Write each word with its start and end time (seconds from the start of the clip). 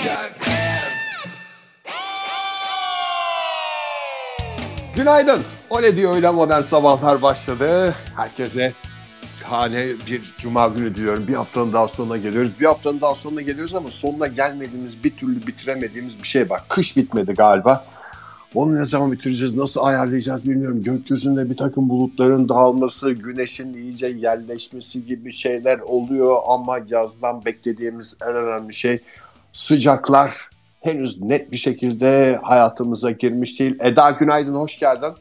olacak 0.00 0.36
Günaydın. 4.96 5.42
O 5.70 5.82
ne 5.82 5.96
diyor 5.96 6.14
öyle 6.14 6.30
modern 6.30 6.62
sabahlar 6.62 7.22
başladı. 7.22 7.94
Herkese 8.16 8.72
hane 9.44 9.86
bir 10.10 10.34
cuma 10.38 10.68
günü 10.68 10.94
diliyorum. 10.94 11.28
Bir 11.28 11.34
haftanın 11.34 11.72
daha 11.72 11.88
sonuna 11.88 12.16
geliyoruz. 12.16 12.50
Bir 12.60 12.66
haftanın 12.66 13.00
daha 13.00 13.14
sonuna 13.14 13.40
geliyoruz 13.40 13.74
ama 13.74 13.88
sonuna 13.88 14.26
gelmediğimiz, 14.26 15.04
bir 15.04 15.16
türlü 15.16 15.46
bitiremediğimiz 15.46 16.22
bir 16.22 16.26
şey 16.26 16.50
var. 16.50 16.62
Kış 16.68 16.96
bitmedi 16.96 17.32
galiba. 17.32 17.84
Onu 18.54 18.78
ne 18.80 18.84
zaman 18.84 19.12
bitireceğiz, 19.12 19.54
nasıl 19.54 19.80
ayarlayacağız 19.80 20.48
bilmiyorum. 20.48 20.82
Gökyüzünde 20.82 21.50
bir 21.50 21.56
takım 21.56 21.88
bulutların 21.88 22.48
dağılması, 22.48 23.10
güneşin 23.10 23.74
iyice 23.74 24.06
yerleşmesi 24.06 25.06
gibi 25.06 25.32
şeyler 25.32 25.78
oluyor. 25.78 26.36
Ama 26.46 26.78
yazdan 26.88 27.44
beklediğimiz 27.44 28.16
en 28.22 28.34
önemli 28.34 28.74
şey 28.74 29.00
sıcaklar 29.52 30.50
henüz 30.80 31.22
net 31.22 31.52
bir 31.52 31.56
şekilde 31.56 32.38
hayatımıza 32.42 33.10
girmiş 33.10 33.60
değil. 33.60 33.76
Eda 33.80 34.10
günaydın, 34.10 34.54
hoş 34.54 34.78
geldin. 34.78 35.12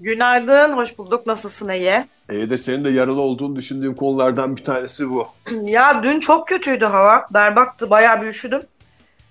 Günaydın, 0.00 0.72
hoş 0.72 0.98
bulduk. 0.98 1.26
Nasılsın 1.26 1.68
Ege? 1.68 2.06
İyi 2.30 2.50
de 2.50 2.58
senin 2.58 2.84
de 2.84 2.90
yaralı 2.90 3.20
olduğunu 3.20 3.56
düşündüğüm 3.56 3.94
konulardan 3.94 4.56
bir 4.56 4.64
tanesi 4.64 5.10
bu. 5.10 5.28
Ya 5.64 6.02
dün 6.02 6.20
çok 6.20 6.48
kötüydü 6.48 6.84
hava. 6.84 7.26
Berbaktı, 7.34 7.90
bayağı 7.90 8.22
bir 8.22 8.26
üşüdüm. 8.26 8.62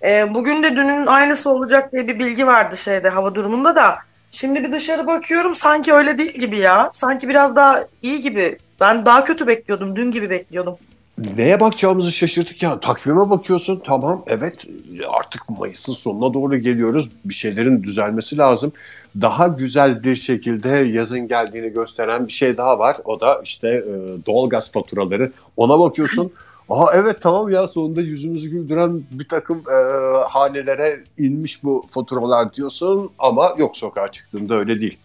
Ee, 0.04 0.34
bugün 0.34 0.64
de 0.64 0.76
dünün 0.76 1.06
aynısı 1.06 1.50
olacak 1.50 1.92
diye 1.92 2.08
bir 2.08 2.20
bilgi 2.20 2.48
vardı 2.48 2.78
şeyde 2.78 3.10
hava 3.10 3.36
durumunda 3.36 3.76
da. 3.76 3.98
Şimdi 4.32 4.64
bir 4.64 4.72
dışarı 4.72 5.08
bakıyorum 5.08 5.56
sanki 5.56 5.94
öyle 5.94 6.18
değil 6.18 6.34
gibi 6.34 6.58
ya. 6.58 6.90
Sanki 6.94 7.30
biraz 7.30 7.56
daha 7.56 7.84
iyi 8.02 8.22
gibi. 8.22 8.58
Ben 8.82 9.06
daha 9.06 9.24
kötü 9.24 9.48
bekliyordum, 9.48 9.96
dün 9.96 10.12
gibi 10.12 10.30
bekliyordum. 10.30 10.78
Neye 11.18 11.60
bakacağımızı 11.60 12.12
şaşırdık 12.12 12.64
ya. 12.64 12.80
Takvime 12.80 13.30
bakıyorsun 13.30 13.82
tamam 13.86 14.24
evet 14.28 14.68
artık 15.10 15.50
Mayıs'ın 15.50 15.94
sonuna 15.94 16.34
doğru 16.34 16.58
geliyoruz. 16.58 17.10
Bir 17.26 17.34
şeylerin 17.34 17.84
düzelmesi 17.84 18.38
lazım. 18.38 18.74
Daha 19.22 19.48
güzel 19.48 20.04
bir 20.04 20.16
şekilde 20.16 20.70
yazın 20.70 21.28
geldiğini 21.28 21.70
gösteren 21.70 22.28
bir 22.28 22.32
şey 22.32 22.58
daha 22.58 22.80
var. 22.80 22.98
O 23.06 23.20
da 23.20 23.42
işte 23.44 23.68
e, 23.68 24.26
doğalgaz 24.26 24.72
faturaları. 24.72 25.32
Ona 25.58 25.80
bakıyorsun. 25.80 26.32
Aha 26.70 26.92
evet 26.94 27.22
tamam 27.22 27.50
ya 27.50 27.68
sonunda 27.68 28.02
yüzümüzü 28.02 28.50
güldüren 28.50 29.04
bir 29.12 29.28
takım 29.28 29.58
e, 29.58 29.78
hanelere 30.30 31.04
inmiş 31.18 31.64
bu 31.64 31.86
faturalar 31.92 32.54
diyorsun 32.54 33.12
ama 33.20 33.56
yok 33.58 33.78
sokağa 33.78 34.08
çıktığında 34.08 34.56
öyle 34.56 34.82
değil. 34.82 34.98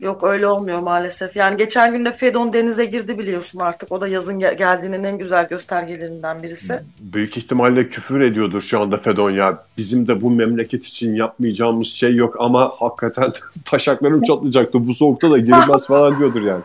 Yok 0.00 0.24
öyle 0.24 0.46
olmuyor 0.46 0.78
maalesef. 0.80 1.36
Yani 1.36 1.56
geçen 1.56 1.92
gün 1.92 2.04
de 2.04 2.12
Fedon 2.12 2.52
denize 2.52 2.84
girdi 2.84 3.18
biliyorsun 3.18 3.58
artık. 3.60 3.92
O 3.92 4.00
da 4.00 4.08
yazın 4.08 4.38
gel- 4.38 4.56
geldiğinin 4.56 5.04
en 5.04 5.18
güzel 5.18 5.48
göstergelerinden 5.48 6.42
birisi. 6.42 6.80
Büyük 7.00 7.36
ihtimalle 7.36 7.88
küfür 7.88 8.20
ediyordur 8.20 8.60
şu 8.60 8.80
anda 8.80 8.96
Fedon 8.96 9.30
ya. 9.30 9.64
Bizim 9.78 10.08
de 10.08 10.20
bu 10.22 10.30
memleket 10.30 10.84
için 10.84 11.14
yapmayacağımız 11.14 11.88
şey 11.88 12.14
yok 12.14 12.36
ama 12.38 12.72
hakikaten 12.78 13.32
taşaklarım 13.64 14.22
çatlayacaktı. 14.22 14.86
Bu 14.86 14.94
soğukta 14.94 15.30
da 15.30 15.38
girilmez 15.38 15.86
falan 15.86 16.18
diyordur 16.18 16.42
yani. 16.42 16.62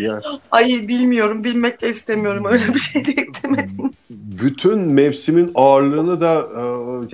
Ya, 0.00 0.20
Ay 0.50 0.88
bilmiyorum, 0.88 1.44
bilmek 1.44 1.82
de 1.82 1.88
istemiyorum. 1.88 2.44
Öyle 2.44 2.74
bir 2.74 2.78
şey 2.78 3.04
de 3.04 3.10
eklemedim. 3.10 3.90
bütün 4.10 4.80
mevsimin 4.80 5.50
ağırlığını 5.54 6.20
da 6.20 6.34
e, 6.34 6.62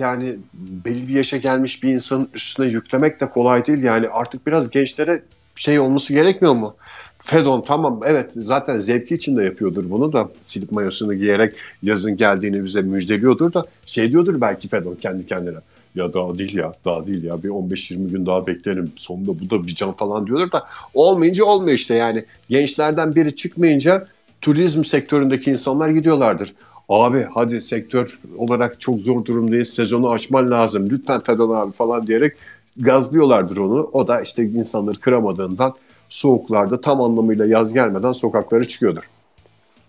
yani 0.03 0.35
belli 0.53 1.07
bir 1.07 1.15
yaşa 1.15 1.37
gelmiş 1.37 1.83
bir 1.83 1.93
insanın 1.93 2.29
üstüne 2.33 2.65
yüklemek 2.67 3.21
de 3.21 3.29
kolay 3.29 3.65
değil. 3.65 3.83
Yani 3.83 4.09
artık 4.09 4.47
biraz 4.47 4.69
gençlere 4.69 5.21
şey 5.55 5.79
olması 5.79 6.13
gerekmiyor 6.13 6.55
mu? 6.55 6.75
Fedon 7.23 7.61
tamam 7.61 8.01
evet 8.05 8.29
zaten 8.35 8.79
zevki 8.79 9.15
için 9.15 9.37
de 9.37 9.43
yapıyordur 9.43 9.89
bunu 9.89 10.13
da 10.13 10.29
silip 10.41 10.71
mayosunu 10.71 11.13
giyerek 11.13 11.55
yazın 11.83 12.17
geldiğini 12.17 12.63
bize 12.63 12.81
müjdeliyordur 12.81 13.53
da 13.53 13.65
şey 13.85 14.11
diyordur 14.11 14.41
belki 14.41 14.67
Fedon 14.67 14.95
kendi 14.95 15.27
kendine. 15.27 15.57
Ya 15.97 16.13
daha 16.13 16.37
değil 16.37 16.55
ya 16.55 16.73
daha 16.85 17.07
değil 17.07 17.23
ya 17.23 17.43
bir 17.43 17.49
15-20 17.49 18.07
gün 18.11 18.25
daha 18.25 18.47
beklerim 18.47 18.91
sonunda 18.95 19.39
bu 19.39 19.49
da 19.49 19.67
bir 19.67 19.75
can 19.75 19.93
falan 19.93 20.27
diyordur 20.27 20.51
da 20.51 20.67
olmayınca 20.93 21.45
olmuyor 21.45 21.77
işte 21.77 21.95
yani 21.95 22.25
gençlerden 22.49 23.15
biri 23.15 23.35
çıkmayınca 23.35 24.07
turizm 24.41 24.83
sektöründeki 24.83 25.51
insanlar 25.51 25.89
gidiyorlardır. 25.89 26.53
Abi 26.89 27.27
hadi 27.33 27.61
sektör 27.61 28.19
olarak 28.37 28.81
çok 28.81 29.01
zor 29.01 29.25
durumdayız 29.25 29.69
sezonu 29.69 30.09
açman 30.09 30.51
lazım 30.51 30.89
lütfen 30.91 31.21
Fedon 31.21 31.55
abi 31.55 31.71
falan 31.71 32.07
diyerek 32.07 32.33
gazlıyorlardır 32.77 33.57
onu. 33.57 33.89
O 33.93 34.07
da 34.07 34.21
işte 34.21 34.43
insanları 34.43 34.99
kıramadığından 34.99 35.73
soğuklarda 36.09 36.81
tam 36.81 37.01
anlamıyla 37.01 37.45
yaz 37.45 37.73
gelmeden 37.73 38.11
sokaklara 38.11 38.65
çıkıyordur. 38.65 39.03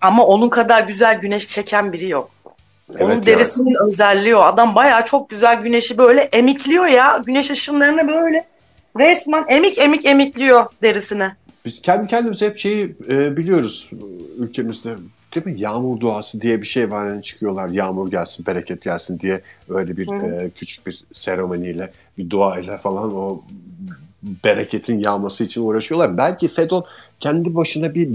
Ama 0.00 0.26
onun 0.26 0.48
kadar 0.48 0.82
güzel 0.82 1.20
güneş 1.20 1.48
çeken 1.48 1.92
biri 1.92 2.08
yok. 2.08 2.30
Onun 2.88 3.10
Evet 3.10 3.26
ya. 3.26 3.36
derisinin 3.36 3.86
özelliği 3.86 4.36
o. 4.36 4.40
Adam 4.40 4.74
bayağı 4.74 5.04
çok 5.04 5.30
güzel 5.30 5.62
güneşi 5.62 5.98
böyle 5.98 6.20
emikliyor 6.20 6.86
ya. 6.86 7.22
Güneş 7.26 7.50
ışınlarını 7.50 8.08
böyle 8.08 8.44
resmen 8.98 9.44
emik 9.48 9.78
emik 9.78 10.06
emikliyor 10.06 10.66
derisine. 10.82 11.36
Biz 11.64 11.82
kendi 11.82 12.08
kendimize 12.08 12.46
hep 12.46 12.58
şeyi 12.58 12.96
e, 13.08 13.36
biliyoruz 13.36 13.90
ülkemizde. 14.38 14.94
Değil 15.34 15.46
mi? 15.46 15.60
Yağmur 15.60 16.00
duası 16.00 16.40
diye 16.40 16.60
bir 16.60 16.66
şey 16.66 16.90
var. 16.90 17.08
Yani 17.08 17.22
çıkıyorlar 17.22 17.68
yağmur 17.68 18.10
gelsin, 18.10 18.46
bereket 18.46 18.82
gelsin 18.82 19.20
diye 19.20 19.40
öyle 19.68 19.96
bir 19.96 20.08
Hı. 20.08 20.26
e, 20.26 20.50
küçük 20.50 20.86
bir 20.86 21.04
seremoniyle, 21.12 21.92
bir 22.18 22.30
duayla 22.30 22.78
falan 22.78 23.16
o 23.16 23.42
bereketin 24.22 24.98
yağması 24.98 25.44
için 25.44 25.62
uğraşıyorlar. 25.62 26.18
Belki 26.18 26.48
Fedon 26.48 26.84
kendi 27.20 27.54
başına 27.54 27.94
bir 27.94 28.08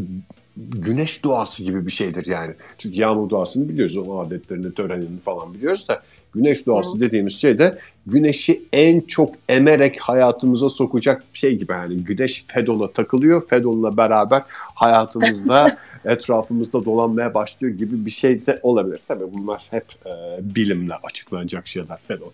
güneş 0.57 1.23
duası 1.23 1.63
gibi 1.63 1.85
bir 1.85 1.91
şeydir 1.91 2.25
yani. 2.25 2.53
Çünkü 2.77 2.99
yağmur 2.99 3.29
duasını 3.29 3.69
biliyoruz. 3.69 3.97
O 3.97 4.19
adetlerini, 4.19 4.73
törenini 4.73 5.19
falan 5.25 5.53
biliyoruz 5.53 5.87
da 5.87 6.01
güneş 6.33 6.65
duası 6.65 6.95
Hı. 6.95 6.99
dediğimiz 6.99 7.33
şey 7.33 7.57
de 7.57 7.77
güneşi 8.07 8.63
en 8.73 9.01
çok 9.01 9.35
emerek 9.49 9.99
hayatımıza 9.99 10.69
sokacak 10.69 11.23
bir 11.33 11.39
şey 11.39 11.55
gibi 11.57 11.71
yani. 11.71 11.97
Güneş 11.97 12.45
Fedon'a 12.47 12.91
takılıyor. 12.91 13.47
Fedon'la 13.47 13.97
beraber 13.97 14.41
hayatımızda, 14.75 15.77
etrafımızda 16.05 16.85
dolanmaya 16.85 17.33
başlıyor 17.33 17.73
gibi 17.73 18.05
bir 18.05 18.11
şey 18.11 18.45
de 18.45 18.59
olabilir. 18.63 18.99
Tabii 19.07 19.33
bunlar 19.33 19.63
hep 19.71 19.85
e, 20.05 20.09
bilimle 20.55 20.93
açıklanacak 21.03 21.67
şeyler 21.67 21.97
Fedon. 22.07 22.31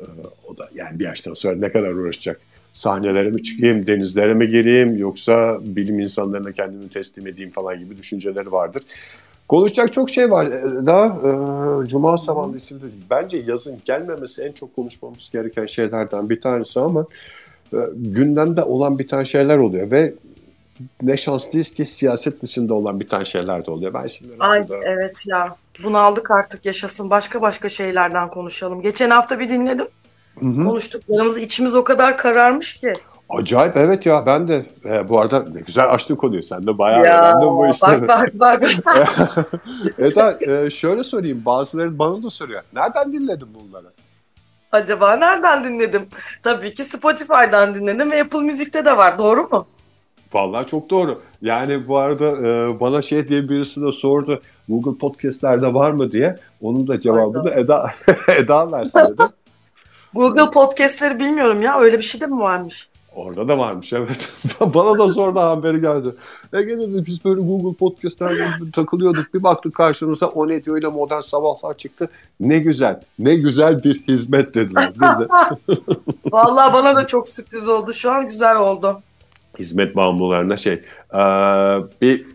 E, 0.00 0.04
o 0.48 0.58
da 0.58 0.68
yani 0.74 0.98
bir 0.98 1.04
yaştan 1.04 1.34
sonra 1.34 1.56
ne 1.56 1.72
kadar 1.72 1.88
uğraşacak? 1.88 2.40
Sahnelere 2.76 3.30
mi 3.30 3.42
çıkayım, 3.42 3.86
denizlere 3.86 4.34
mi 4.34 4.48
gireyim 4.48 4.96
yoksa 4.96 5.58
bilim 5.62 6.00
insanlarına 6.00 6.52
kendimi 6.52 6.88
teslim 6.88 7.26
edeyim 7.26 7.50
falan 7.50 7.78
gibi 7.78 7.96
düşünceleri 7.98 8.52
vardır. 8.52 8.82
Konuşacak 9.48 9.92
çok 9.92 10.10
şey 10.10 10.30
var. 10.30 10.46
Ee, 10.46 10.86
Daha 10.86 11.06
e, 11.06 11.86
Cuma 11.86 12.18
sabahı 12.18 12.56
isimde 12.56 12.84
bence 13.10 13.42
yazın 13.46 13.76
gelmemesi 13.84 14.42
en 14.42 14.52
çok 14.52 14.76
konuşmamız 14.76 15.30
gereken 15.32 15.66
şeylerden 15.66 16.30
bir 16.30 16.40
tanesi 16.40 16.80
ama 16.80 17.06
e, 17.72 17.76
gündemde 17.94 18.62
olan 18.62 18.98
bir 18.98 19.08
tane 19.08 19.24
şeyler 19.24 19.56
oluyor 19.58 19.90
ve 19.90 20.14
ne 21.02 21.16
şanslıyız 21.16 21.74
ki 21.74 21.86
siyaset 21.86 22.42
dışında 22.42 22.74
olan 22.74 23.00
bir 23.00 23.08
tane 23.08 23.24
şeyler 23.24 23.66
de 23.66 23.70
oluyor. 23.70 23.94
Ben 23.94 24.06
şimdi 24.06 24.32
Ay 24.38 24.68
burada- 24.68 24.84
evet 24.88 25.22
ya. 25.26 25.56
Bunu 25.84 25.98
aldık 25.98 26.30
artık 26.30 26.66
yaşasın. 26.66 27.10
Başka 27.10 27.42
başka 27.42 27.68
şeylerden 27.68 28.28
konuşalım. 28.28 28.82
Geçen 28.82 29.10
hafta 29.10 29.40
bir 29.40 29.48
dinledim. 29.48 29.86
Hı 30.40 30.46
hı. 30.46 30.64
Konuştuklarımız 30.64 31.38
içimiz 31.38 31.74
o 31.74 31.84
kadar 31.84 32.16
kararmış 32.16 32.74
ki. 32.74 32.92
Acayip 33.28 33.76
evet 33.76 34.06
ya 34.06 34.26
ben 34.26 34.48
de 34.48 34.66
e, 34.84 35.08
bu 35.08 35.20
arada 35.20 35.44
ne 35.54 35.60
güzel 35.60 35.90
açtın 35.90 36.16
konuyu 36.16 36.42
sen 36.42 36.66
de 36.66 36.78
bayağı 36.78 37.04
ya 37.04 37.30
öğrendin 37.30 37.48
bu 37.48 37.68
işleri. 37.68 38.08
bak 38.08 38.30
bak 38.34 38.62
bak. 38.86 39.48
Eda 39.98 40.38
e, 40.40 40.70
şöyle 40.70 41.04
sorayım 41.04 41.42
bazıları 41.44 41.98
bana 41.98 42.22
da 42.22 42.30
soruyor. 42.30 42.62
Nereden 42.74 43.12
dinledin 43.12 43.48
bunları? 43.54 43.86
Acaba 44.72 45.16
nereden 45.16 45.64
dinledim? 45.64 46.06
Tabii 46.42 46.74
ki 46.74 46.84
Spotify'dan 46.84 47.74
dinledim 47.74 48.10
ve 48.10 48.20
Apple 48.20 48.38
Music'te 48.38 48.84
de 48.84 48.96
var. 48.96 49.18
Doğru 49.18 49.48
mu? 49.48 49.66
Vallahi 50.32 50.66
çok 50.66 50.90
doğru. 50.90 51.20
Yani 51.42 51.88
bu 51.88 51.98
arada 51.98 52.24
e, 52.24 52.80
bana 52.80 53.02
şey 53.02 53.28
diye 53.28 53.48
birisi 53.48 53.82
de 53.82 53.92
sordu. 53.92 54.42
Google 54.68 54.98
Podcast'lerde 54.98 55.74
var 55.74 55.90
mı 55.90 56.12
diye. 56.12 56.36
Onun 56.60 56.88
da 56.88 57.00
cevabını 57.00 57.50
Eda 57.50 57.90
Eda 58.28 58.72
versin 58.72 58.98
dedi. 58.98 59.22
Google 60.16 60.50
Podcast'leri 60.50 61.18
bilmiyorum 61.18 61.62
ya. 61.62 61.78
Öyle 61.80 61.98
bir 61.98 62.02
şey 62.02 62.20
de 62.20 62.26
mi 62.26 62.38
varmış? 62.40 62.88
Orada 63.14 63.48
da 63.48 63.58
varmış 63.58 63.92
evet. 63.92 64.32
Bana 64.60 64.98
da 64.98 65.08
sonra 65.08 65.50
haberi 65.50 65.80
geldi. 65.80 66.14
Ege 66.52 66.78
dedi 66.78 67.06
biz 67.06 67.24
böyle 67.24 67.40
Google 67.40 67.76
Podcast'lerde 67.76 68.70
takılıyorduk. 68.74 69.34
Bir 69.34 69.42
baktık 69.42 69.74
karşımıza 69.74 70.26
o 70.26 70.48
ne 70.48 70.64
diyor 70.64 70.76
öyle 70.76 70.88
modern 70.88 71.20
sabahlar 71.20 71.76
çıktı. 71.78 72.08
Ne 72.40 72.58
güzel. 72.58 73.00
Ne 73.18 73.34
güzel 73.34 73.84
bir 73.84 74.02
hizmet 74.08 74.54
dediler. 74.54 74.92
Biz 74.94 75.20
de 75.20 75.26
Vallahi 76.32 76.72
bana 76.72 76.96
da 76.96 77.06
çok 77.06 77.28
sürpriz 77.28 77.68
oldu. 77.68 77.92
Şu 77.92 78.10
an 78.10 78.28
güzel 78.28 78.56
oldu. 78.56 79.00
hizmet 79.58 79.96
bağımlılarına 79.96 80.56
şey. 80.56 80.72
Ee, 81.14 81.18
bir 82.02 82.26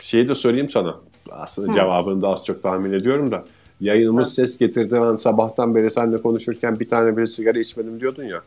şey 0.00 0.28
de 0.28 0.34
sorayım 0.34 0.68
sana. 0.70 0.96
Aslında 1.30 1.72
Hı. 1.72 1.76
cevabını 1.76 2.22
da 2.22 2.28
az 2.28 2.44
çok 2.44 2.62
tahmin 2.62 2.92
ediyorum 2.92 3.30
da. 3.32 3.44
Yayınımız 3.80 4.34
ses 4.34 4.58
getirdi. 4.58 4.98
Ben 5.02 5.16
sabahtan 5.16 5.74
beri 5.74 5.90
seninle 5.90 6.22
konuşurken 6.22 6.80
bir 6.80 6.88
tane 6.88 7.16
bir 7.16 7.26
sigara 7.26 7.58
içmedim 7.58 8.00
diyordun 8.00 8.24
ya. 8.24 8.40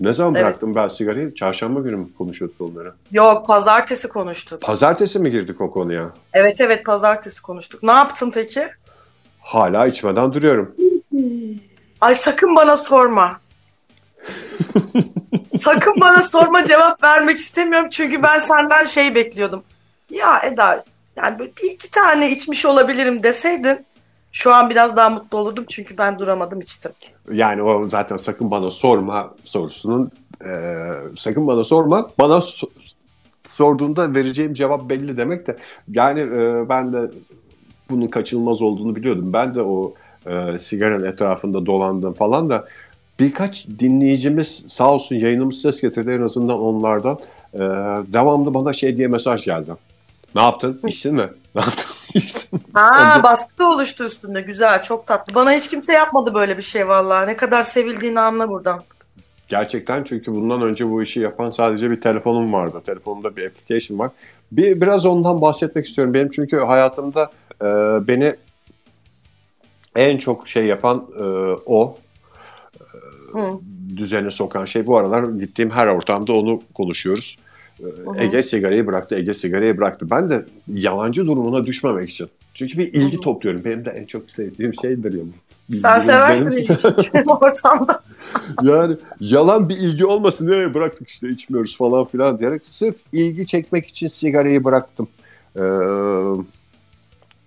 Ne 0.00 0.12
zaman 0.12 0.34
Evet. 0.34 0.44
bıraktım 0.44 0.74
ben 0.74 0.88
sigarayı? 0.88 1.34
Çarşamba 1.34 1.80
günü 1.80 1.96
mü 1.96 2.06
konuşuyorduk 2.18 2.60
onları? 2.60 2.92
Yok 3.12 3.46
pazartesi 3.46 4.08
konuştuk. 4.08 4.60
Pazartesi 4.62 5.18
mi 5.18 5.30
girdik 5.30 5.60
o 5.60 5.70
konuya? 5.70 6.10
Evet 6.32 6.60
evet 6.60 6.84
pazartesi 6.84 7.42
konuştuk. 7.42 7.82
Ne 7.82 7.92
yaptın 7.92 8.30
peki? 8.34 8.68
Hala 9.40 9.86
içmeden 9.86 10.32
duruyorum. 10.32 10.74
Ay 12.00 12.14
sakın 12.14 12.56
bana 12.56 12.76
sorma. 12.76 13.40
sakın 15.58 15.94
bana 16.00 16.22
sorma 16.22 16.64
cevap 16.64 17.02
vermek 17.02 17.38
istemiyorum 17.38 17.88
çünkü 17.90 18.22
ben 18.22 18.38
senden 18.38 18.86
şey 18.86 19.14
bekliyordum. 19.14 19.62
Ya 20.10 20.40
Eda 20.40 20.84
yani 21.16 21.38
bir 21.38 21.70
iki 21.70 21.90
tane 21.90 22.30
içmiş 22.30 22.66
olabilirim 22.66 23.22
deseydin 23.22 23.86
şu 24.34 24.54
an 24.54 24.70
biraz 24.70 24.96
daha 24.96 25.10
mutlu 25.10 25.38
olurdum 25.38 25.64
çünkü 25.68 25.98
ben 25.98 26.18
duramadım 26.18 26.60
içtim. 26.60 26.92
Yani 27.32 27.62
o 27.62 27.88
zaten 27.88 28.16
sakın 28.16 28.50
bana 28.50 28.70
sorma 28.70 29.34
sorusunun 29.44 30.08
e, 30.46 30.50
sakın 31.16 31.46
bana 31.46 31.64
sorma 31.64 32.10
bana 32.18 32.34
so- 32.34 32.70
sorduğunda 33.44 34.14
vereceğim 34.14 34.54
cevap 34.54 34.88
belli 34.88 35.16
demek 35.16 35.46
de 35.46 35.56
yani 35.88 36.20
e, 36.20 36.68
ben 36.68 36.92
de 36.92 37.10
bunun 37.90 38.06
kaçınılmaz 38.08 38.62
olduğunu 38.62 38.96
biliyordum. 38.96 39.32
Ben 39.32 39.54
de 39.54 39.62
o 39.62 39.94
e, 40.26 40.58
sigaranın 40.58 41.04
etrafında 41.04 41.66
dolandım 41.66 42.12
falan 42.12 42.50
da 42.50 42.64
birkaç 43.20 43.68
dinleyicimiz 43.68 44.64
sağ 44.68 44.92
olsun 44.92 45.16
yayınımız 45.16 45.60
ses 45.60 45.80
getirdi 45.80 46.10
en 46.10 46.22
azından 46.22 46.60
onlardan 46.60 47.18
e, 47.54 47.58
devamlı 48.12 48.54
bana 48.54 48.72
şey 48.72 48.96
diye 48.96 49.08
mesaj 49.08 49.44
geldi. 49.44 49.70
Ne 50.34 50.42
yaptın? 50.42 50.80
İçtin 50.86 51.14
mi? 51.14 51.28
Ne? 51.54 51.62
İçtin 52.14 52.60
Ha 52.74 53.20
baskı 53.22 53.66
oluştu 53.66 54.04
üstünde. 54.04 54.40
Güzel, 54.40 54.82
çok 54.82 55.06
tatlı. 55.06 55.34
Bana 55.34 55.52
hiç 55.52 55.68
kimse 55.68 55.92
yapmadı 55.92 56.34
böyle 56.34 56.56
bir 56.56 56.62
şey 56.62 56.88
vallahi. 56.88 57.28
Ne 57.28 57.36
kadar 57.36 57.62
sevildiğini 57.62 58.20
anla 58.20 58.48
buradan. 58.48 58.82
Gerçekten 59.48 60.04
çünkü 60.04 60.34
bundan 60.34 60.62
önce 60.62 60.90
bu 60.90 61.02
işi 61.02 61.20
yapan 61.20 61.50
sadece 61.50 61.90
bir 61.90 62.00
telefonum 62.00 62.52
vardı. 62.52 62.82
Telefonumda 62.86 63.36
bir 63.36 63.46
application 63.46 63.98
var. 63.98 64.10
Bir 64.52 64.80
biraz 64.80 65.06
ondan 65.06 65.40
bahsetmek 65.40 65.86
istiyorum. 65.86 66.14
Benim 66.14 66.30
çünkü 66.30 66.56
hayatımda 66.56 67.30
e, 67.62 67.66
beni 68.08 68.36
en 69.96 70.18
çok 70.18 70.48
şey 70.48 70.66
yapan 70.66 71.06
e, 71.18 71.24
o. 71.66 71.96
E, 73.34 73.38
düzene 73.96 74.30
sokan 74.30 74.64
şey 74.64 74.86
bu 74.86 74.96
aralar 74.96 75.24
gittiğim 75.24 75.70
her 75.70 75.86
ortamda 75.86 76.32
onu 76.32 76.60
konuşuyoruz. 76.74 77.36
E, 77.80 78.24
Ege 78.24 78.42
sigarayı 78.42 78.86
bıraktı, 78.86 79.14
Ege 79.14 79.34
sigarayı 79.34 79.78
bıraktı. 79.78 80.10
Ben 80.10 80.30
de 80.30 80.44
yalancı 80.68 81.26
durumuna 81.26 81.66
düşmemek 81.66 82.10
için. 82.10 82.28
Çünkü 82.54 82.78
bir 82.78 82.92
ilgi 82.92 83.20
topluyorum. 83.20 83.64
Benim 83.64 83.84
de 83.84 83.90
en 83.90 84.04
çok 84.04 84.30
sevdiğim 84.30 84.74
şeydir 84.74 85.12
ya 85.12 85.24
bu. 85.24 85.74
Sen 85.74 85.98
seversin 85.98 86.50
ilgi 86.50 86.76
çünkü 86.78 87.24
ortamda. 87.26 88.00
yani 88.62 88.96
yalan 89.20 89.68
bir 89.68 89.76
ilgi 89.76 90.06
olmasın 90.06 90.48
diye 90.48 90.74
bıraktık 90.74 91.08
işte 91.08 91.28
içmiyoruz 91.28 91.76
falan 91.76 92.04
filan 92.04 92.38
diyerek 92.38 92.66
sırf 92.66 92.96
ilgi 93.12 93.46
çekmek 93.46 93.86
için 93.86 94.08
sigarayı 94.08 94.64
bıraktım. 94.64 95.08
Ee, 95.56 95.62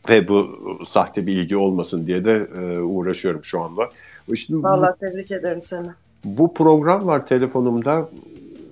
ve 0.10 0.28
bu 0.28 0.48
sahte 0.86 1.28
bir 1.28 1.34
ilgi 1.34 1.58
olmasın 1.58 2.08
diye 2.08 2.26
de 2.26 2.48
e, 2.58 2.80
uğraşıyorum 2.80 3.44
şu 3.44 3.62
anda. 3.62 3.90
İşte 4.28 4.54
Vallahi 4.56 4.94
bu, 4.94 5.00
tebrik 5.00 5.32
ederim 5.32 5.62
seni. 5.62 5.88
Bu 6.24 6.54
program 6.54 7.08
var 7.08 7.28
telefonumda. 7.28 8.10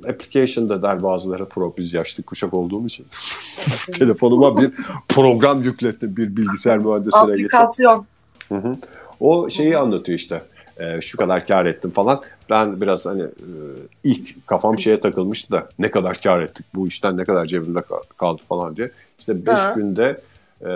Application'da 0.09 0.81
der 0.81 1.03
bazıları 1.03 1.45
pro 1.45 1.73
biz 1.77 1.93
yaşlı 1.93 2.23
kuşak 2.23 2.53
olduğum 2.53 2.85
için. 2.85 3.05
Telefonuma 3.91 4.57
bir 4.61 4.71
program 5.07 5.63
yüklettim 5.63 6.15
bir 6.17 6.37
bilgisayar 6.37 6.77
mühendisine. 6.77 7.21
Aplikasyon. 7.21 8.05
Hı 8.49 8.55
hı. 8.55 8.77
O 9.19 9.49
şeyi 9.49 9.77
anlatıyor 9.77 10.19
işte. 10.19 10.41
E, 10.79 11.01
şu 11.01 11.17
kadar 11.17 11.47
kar 11.47 11.65
ettim 11.65 11.91
falan. 11.91 12.21
Ben 12.49 12.81
biraz 12.81 13.05
hani 13.05 13.21
e, 13.21 13.27
ilk 14.03 14.47
kafam 14.47 14.79
şeye 14.79 14.99
takılmıştı 14.99 15.51
da 15.51 15.69
ne 15.79 15.91
kadar 15.91 16.21
kar 16.21 16.41
ettik 16.41 16.65
bu 16.75 16.87
işten 16.87 17.17
ne 17.17 17.23
kadar 17.23 17.45
cebimde 17.45 17.81
kaldı 18.17 18.41
falan 18.49 18.75
diye. 18.75 18.91
İşte 19.19 19.45
5 19.45 19.59
günde 19.75 20.21
e, 20.61 20.69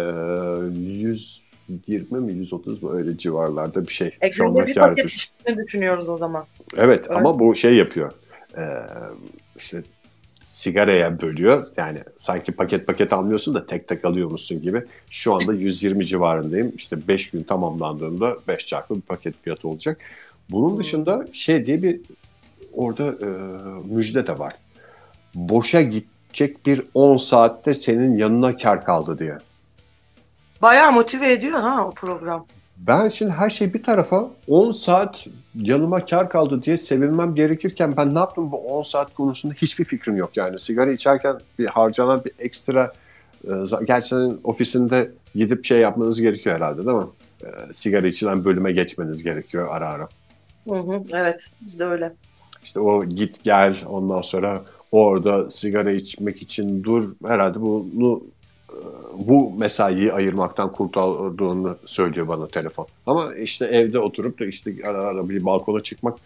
120 0.80 2.20
mi 2.20 2.34
130 2.34 2.84
mu 2.84 2.92
öyle 2.94 3.18
civarlarda 3.18 3.88
bir 3.88 3.94
şey. 3.94 4.12
E, 4.22 4.32
Şu 4.32 4.48
anda 4.48 4.68
bir 4.68 4.76
paket 4.76 5.34
düşünüyoruz 5.58 6.10
o 6.10 6.18
zaman. 6.18 6.46
Evet 6.78 7.06
Öyle. 7.10 7.20
ama 7.20 7.40
bu 7.40 7.56
şey 7.56 7.76
yapıyor. 7.76 8.12
E, 8.60 8.64
işte 9.56 9.84
sigaraya 10.42 11.22
bölüyor. 11.22 11.66
Yani 11.78 12.04
sanki 12.18 12.52
paket 12.52 12.88
paket 12.88 13.14
almıyorsun 13.14 13.54
da 13.54 13.66
tek 13.66 13.88
tek 13.88 14.06
alıyormuşsun 14.06 14.62
gibi. 14.62 14.84
Şu 15.10 15.34
anda 15.34 15.54
120 15.54 16.06
civarındayım. 16.06 16.72
İşte 16.76 17.08
5 17.08 17.30
gün 17.30 17.44
tamamlandığında 17.44 18.38
5 18.48 18.66
çarpı 18.66 18.96
bir 18.96 19.02
paket 19.02 19.36
fiyatı 19.44 19.68
olacak. 19.68 19.98
Bunun 20.52 20.80
dışında 20.80 21.26
şey 21.34 21.66
diye 21.66 21.84
bir 21.84 22.02
orada 22.74 23.06
e, 23.06 23.28
müjde 23.94 24.28
de 24.28 24.40
var. 24.40 24.54
Boşa 25.36 25.82
gidecek 25.82 26.66
bir 26.66 26.82
10 26.94 27.18
saatte 27.18 27.74
senin 27.74 28.18
yanına 28.18 28.56
kar 28.56 28.86
kaldı 28.86 29.20
diye. 29.20 29.38
Bayağı 30.62 30.92
motive 30.92 31.32
ediyor 31.34 31.60
ha 31.60 31.88
o 31.88 31.92
program. 31.92 32.46
Ben 32.88 33.10
şimdi 33.10 33.32
her 33.32 33.50
şey 33.50 33.74
bir 33.74 33.84
tarafa 33.84 34.30
10 34.48 34.72
saat 34.72 35.28
yanıma 35.56 36.06
kar 36.06 36.30
kaldı 36.30 36.64
diye 36.64 36.78
sevinmem 36.78 37.36
gerekirken 37.36 37.94
ben 37.98 38.16
ne 38.16 38.20
yaptım 38.20 38.52
bu 38.52 38.58
10 38.58 38.82
saat 38.82 39.14
konusunda 39.14 39.54
hiçbir 39.54 39.86
fikrim 39.86 40.18
yok 40.18 40.38
yani. 40.38 40.60
Sigara 40.60 40.92
içerken 40.92 41.38
bir 41.60 41.66
harcanan 41.66 42.24
bir 42.26 42.32
ekstra 42.40 42.94
e, 43.44 43.52
gerçi 43.88 44.08
senin 44.08 44.42
ofisinde 44.44 45.12
gidip 45.36 45.66
şey 45.66 45.80
yapmanız 45.80 46.22
gerekiyor 46.22 46.56
herhalde 46.56 46.86
değil 46.86 46.98
mi? 46.98 47.08
E, 47.44 47.74
sigara 47.74 48.08
içilen 48.08 48.46
bölüme 48.46 48.72
geçmeniz 48.72 49.24
gerekiyor 49.24 49.68
ara 49.72 49.90
ara. 49.90 50.08
Hı 50.70 50.76
hı, 50.76 51.04
evet 51.14 51.42
bizde 51.62 51.86
öyle. 51.86 52.14
İşte 52.64 52.80
o 52.80 53.06
git 53.06 53.44
gel 53.44 53.84
ondan 53.90 54.22
sonra 54.22 54.62
orada 54.92 55.50
sigara 55.50 55.92
içmek 55.92 56.42
için 56.42 56.84
dur 56.84 57.16
herhalde 57.28 57.62
bunu 57.62 58.24
bu 59.14 59.54
mesaiyi 59.58 60.14
ayırmaktan 60.14 60.72
kurtardığını 60.72 61.76
söylüyor 61.86 62.28
bana 62.28 62.48
telefon. 62.48 62.88
Ama 63.06 63.36
işte 63.36 63.66
evde 63.66 64.00
oturup 64.00 64.40
da 64.40 64.46
işte 64.46 64.74
ara 64.86 65.02
ara 65.02 65.30
bir 65.30 65.46
balkona 65.46 65.80
çıkmak 65.80 66.18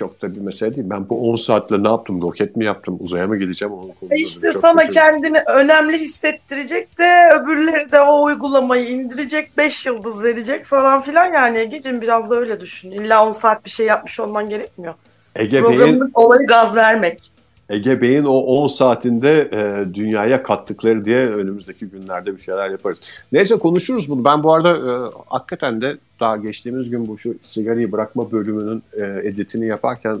çok 0.00 0.22
da 0.22 0.34
bir 0.34 0.40
mesele 0.40 0.76
değil. 0.76 0.90
Ben 0.90 1.08
bu 1.08 1.30
10 1.30 1.36
saatle 1.36 1.82
ne 1.82 1.88
yaptım? 1.88 2.22
Roket 2.22 2.56
mi 2.56 2.64
yaptım? 2.64 2.96
Uzaya 3.00 3.26
mı 3.26 3.36
gideceğim? 3.36 3.74
Onun 3.74 3.92
e 4.10 4.16
işte 4.16 4.52
sana 4.52 4.82
kötü. 4.82 4.92
kendini 4.92 5.38
önemli 5.40 5.98
hissettirecek 5.98 6.98
de 6.98 7.30
öbürleri 7.40 7.92
de 7.92 8.00
o 8.00 8.22
uygulamayı 8.22 8.88
indirecek, 8.88 9.56
5 9.56 9.86
yıldız 9.86 10.22
verecek 10.22 10.64
falan 10.64 11.02
filan 11.02 11.32
yani 11.32 11.58
Ege'cim 11.58 12.00
biraz 12.00 12.30
da 12.30 12.36
öyle 12.36 12.60
düşün. 12.60 12.90
İlla 12.90 13.26
10 13.26 13.32
saat 13.32 13.64
bir 13.64 13.70
şey 13.70 13.86
yapmış 13.86 14.20
olman 14.20 14.48
gerekmiyor. 14.48 14.94
Ege 15.36 15.60
Programın 15.60 16.00
Bey'in... 16.00 16.10
olayı 16.14 16.46
gaz 16.46 16.76
vermek. 16.76 17.32
Ege 17.70 18.00
Bey'in 18.00 18.24
o 18.24 18.32
10 18.32 18.66
saatinde 18.66 19.48
e, 19.52 19.94
dünyaya 19.94 20.42
kattıkları 20.42 21.04
diye 21.04 21.16
önümüzdeki 21.16 21.86
günlerde 21.86 22.36
bir 22.36 22.42
şeyler 22.42 22.70
yaparız. 22.70 23.00
Neyse 23.32 23.58
konuşuruz 23.58 24.10
bunu. 24.10 24.24
Ben 24.24 24.42
bu 24.42 24.54
arada 24.54 24.70
e, 24.70 25.10
hakikaten 25.26 25.80
de 25.80 25.96
daha 26.20 26.36
geçtiğimiz 26.36 26.90
gün 26.90 27.08
bu 27.08 27.18
şu 27.18 27.34
sigarayı 27.42 27.92
bırakma 27.92 28.32
bölümünün 28.32 28.82
e, 28.92 29.28
editini 29.28 29.66
yaparken 29.66 30.18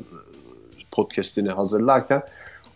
podcast'ini 0.92 1.48
hazırlarken 1.50 2.22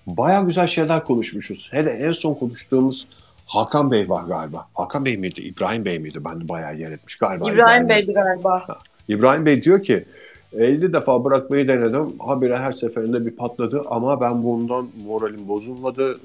baya 0.06 0.40
güzel 0.40 0.66
şeyler 0.66 1.04
konuşmuşuz. 1.04 1.68
Hele 1.70 1.90
en 1.90 2.12
son 2.12 2.34
konuştuğumuz 2.34 3.06
Hakan 3.46 3.90
Bey 3.90 4.08
var 4.08 4.24
galiba. 4.24 4.66
Hakan 4.74 5.04
Bey 5.04 5.16
miydi? 5.16 5.40
İbrahim 5.40 5.84
Bey 5.84 5.98
miydi? 5.98 6.18
Ben 6.24 6.40
de 6.40 6.48
bayağı 6.48 6.76
yer 6.76 6.92
etmiş 6.92 7.16
galiba. 7.16 7.44
İbrahim, 7.44 7.56
İbrahim 7.56 7.88
Bey'di 7.88 8.12
galiba. 8.12 8.64
Ha. 8.68 8.78
İbrahim 9.08 9.46
Bey 9.46 9.62
diyor 9.62 9.82
ki 9.82 10.04
50 10.58 10.92
defa 10.92 11.24
bırakmayı 11.24 11.68
denedim. 11.68 12.18
Habire 12.18 12.56
her 12.56 12.72
seferinde 12.72 13.26
bir 13.26 13.30
patladı 13.30 13.82
ama 13.86 14.20
ben 14.20 14.44
bundan 14.44 14.88
moralim 15.06 15.48
bozulmadı. 15.48 16.12
Ee, 16.12 16.16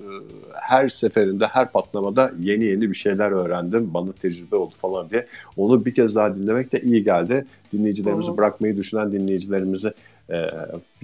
her 0.54 0.88
seferinde, 0.88 1.48
her 1.48 1.72
patlamada 1.72 2.32
yeni 2.40 2.64
yeni 2.64 2.90
bir 2.90 2.96
şeyler 2.96 3.32
öğrendim. 3.32 3.94
Bana 3.94 4.12
tecrübe 4.12 4.56
oldu 4.56 4.74
falan 4.82 5.10
diye. 5.10 5.26
Onu 5.58 5.86
bir 5.86 5.96
kez 5.96 6.16
daha 6.16 6.36
dinlemek 6.36 6.72
de 6.72 6.82
iyi 6.82 7.04
geldi. 7.04 7.46
Dinleyicilerimizi 7.74 8.38
bırakmayı 8.38 8.78
düşünen 8.78 9.12
dinleyicilerimizi 9.12 9.94
e, 10.32 10.52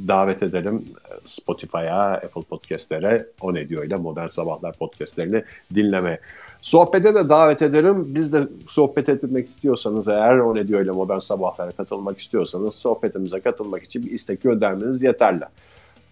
davet 0.07 0.43
edelim 0.43 0.85
Spotify'a, 1.25 2.13
Apple 2.13 2.41
Podcast'lere, 2.41 3.27
O 3.41 3.53
Ne 3.53 3.69
Diyor 3.69 3.83
ile 3.83 3.95
Modern 3.95 4.27
Sabahlar 4.27 4.73
podcastlerini 4.73 5.43
dinlemeye. 5.75 6.19
Sohbete 6.61 7.15
de 7.15 7.29
davet 7.29 7.61
ederim. 7.61 8.15
Biz 8.15 8.33
de 8.33 8.47
sohbet 8.67 9.09
etmek 9.09 9.47
istiyorsanız 9.47 10.07
eğer 10.07 10.37
o 10.37 10.55
ne 10.55 10.67
diyor 10.67 10.81
ile 10.81 10.91
modern 10.91 11.19
sabahlara 11.19 11.71
katılmak 11.71 12.19
istiyorsanız 12.19 12.75
sohbetimize 12.75 13.39
katılmak 13.39 13.83
için 13.83 14.05
bir 14.05 14.11
istek 14.11 14.43
göndermeniz 14.43 15.03
yeterli. 15.03 15.43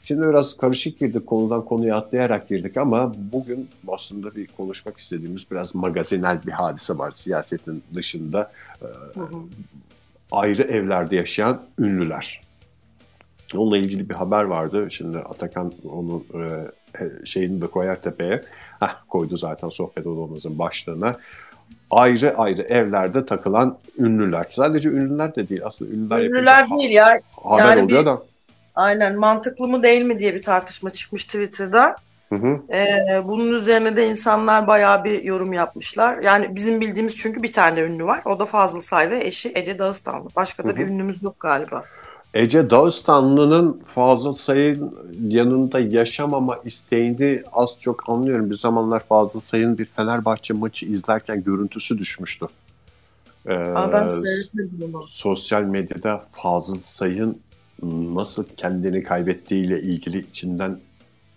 Şimdi 0.02 0.28
biraz 0.28 0.58
karışık 0.58 1.00
girdik 1.00 1.28
konudan 1.28 1.66
konuya 1.66 1.96
atlayarak 1.98 2.50
girdik 2.50 2.78
ama 2.78 3.14
bugün 3.18 3.70
aslında 3.88 4.36
bir 4.36 4.48
konuşmak 4.48 4.98
istediğimiz 4.98 5.52
biraz 5.52 5.76
magazinel 5.76 6.40
bir 6.46 6.52
hadise 6.52 6.98
var 6.98 7.12
siyasetin 7.12 7.84
dışında. 7.96 8.52
E, 8.82 8.88
ayrı 10.32 10.64
evlerde 10.64 11.16
yaşayan 11.16 11.62
ünlüler. 11.80 12.42
Onunla 13.58 13.78
ilgili 13.78 14.10
bir 14.10 14.16
haber 14.16 14.44
vardı. 14.44 14.88
Şimdi 14.92 15.18
Atakan 15.18 15.74
onun 15.94 16.26
e, 16.34 17.26
şeyini 17.26 17.62
de 17.62 17.68
koyar 17.68 18.02
tepeye. 18.02 18.42
Heh, 18.80 18.96
koydu 19.10 19.38
zaten 19.38 19.70
sohbet 19.70 20.08
odamızın 20.08 20.60
başlığına. 20.60 21.18
Ayrı 21.92 22.38
ayrı 22.38 22.62
evlerde 22.62 23.26
takılan 23.26 23.78
ünlüler. 23.98 24.46
Sadece 24.50 24.90
ünlüler 24.90 25.36
de 25.36 25.50
değil 25.50 25.62
aslında 25.66 25.92
ünlüler 25.92 26.22
Ünlüler 26.22 26.70
değil 26.70 26.92
ya. 26.92 27.20
Haber 27.44 27.66
yani 27.66 27.82
oluyor 27.82 28.02
bir, 28.02 28.06
da. 28.06 28.20
Aynen 28.76 29.16
mantıklı 29.16 29.68
mı 29.68 29.84
değil 29.84 30.02
mi 30.02 30.20
diye 30.20 30.36
bir 30.36 30.42
tartışma 30.42 30.90
çıkmış 30.90 31.26
Twitter'da. 31.26 31.96
Hı 32.30 32.36
hı. 32.36 32.74
Ee, 32.74 33.22
bunun 33.28 33.54
üzerine 33.54 33.96
de 33.96 34.08
insanlar 34.08 34.68
bayağı 34.68 35.04
bir 35.04 35.24
yorum 35.24 35.54
yapmışlar. 35.54 36.18
Yani 36.18 36.56
bizim 36.56 36.82
bildiğimiz 36.82 37.18
çünkü 37.18 37.44
bir 37.44 37.52
tane 37.52 37.82
ünlü 37.82 38.06
var. 38.06 38.22
O 38.26 38.40
da 38.40 38.46
Fazıl 38.46 38.82
Say 38.82 39.10
ve 39.10 39.26
eşi 39.26 39.52
Ece 39.56 39.80
Dağıstanlı. 39.80 40.30
Başka 40.36 40.64
da 40.64 40.68
hı 40.68 40.72
hı. 40.72 40.78
bir 40.78 40.88
ünlümüz 40.88 41.24
yok 41.24 41.40
galiba. 41.40 41.84
Ece 42.34 42.70
Dağıstanlı'nın 42.70 43.82
Fazıl 43.96 44.32
Say'ın 44.32 44.96
yanında 45.28 45.80
yaşamama 45.80 46.60
isteğini 46.66 47.44
az 47.52 47.70
çok 47.80 48.10
anlıyorum. 48.10 48.50
Bir 48.50 48.56
zamanlar 48.56 49.00
Fazıl 49.00 49.40
Say'ın 49.40 49.78
bir 49.78 49.86
Fenerbahçe 49.86 50.54
maçı 50.54 50.86
izlerken 50.86 51.44
görüntüsü 51.44 51.98
düşmüştü. 51.98 52.46
Ee, 53.46 53.54
Aa, 53.54 53.92
ben 53.92 54.08
seyretmedim 54.08 54.96
onu. 54.96 55.04
Sosyal 55.04 55.64
medyada 55.64 56.26
Fazıl 56.32 56.82
Say'ın 56.82 57.40
nasıl 58.14 58.46
kendini 58.58 59.04
kaybettiğiyle 59.04 59.82
ilgili 59.82 60.20
içinden 60.20 60.80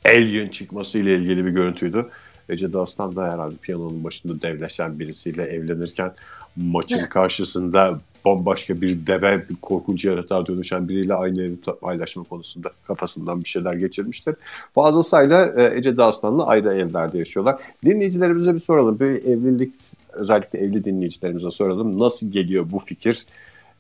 alien 0.05 0.49
çıkması 0.49 0.99
ile 0.99 1.17
ilgili 1.17 1.45
bir 1.45 1.51
görüntüydü. 1.51 2.07
Ece 2.49 2.73
Dastan 2.73 3.17
da 3.17 3.33
herhalde 3.33 3.57
piyanonun 3.57 4.05
başında 4.05 4.43
devleşen 4.43 4.99
birisiyle 4.99 5.43
evlenirken 5.43 6.13
maçın 6.57 7.07
karşısında 7.07 8.01
bambaşka 8.27 8.81
bir 8.81 9.07
deve, 9.07 9.49
bir 9.49 9.57
korkunç 9.57 10.05
yaratığa 10.05 10.47
dönüşen 10.47 10.89
biriyle 10.89 11.15
aynı 11.15 11.43
evi 11.43 11.57
paylaşma 11.81 12.25
konusunda 12.25 12.71
kafasından 12.87 13.41
bir 13.41 13.49
şeyler 13.49 13.75
geçirmiştir. 13.75 14.35
Fazıl 14.75 15.03
Say'la 15.03 15.53
e, 15.57 15.79
Ece 15.79 15.97
Dağıstan'la 15.97 16.47
ayrı 16.47 16.75
evlerde 16.75 17.19
yaşıyorlar. 17.19 17.61
Dinleyicilerimize 17.85 18.55
bir 18.55 18.59
soralım. 18.59 19.01
Bir 19.01 19.07
evlilik, 19.07 19.75
özellikle 20.13 20.59
evli 20.59 20.85
dinleyicilerimize 20.85 21.51
soralım. 21.51 22.01
Nasıl 22.01 22.31
geliyor 22.31 22.67
bu 22.71 22.79
fikir? 22.79 23.27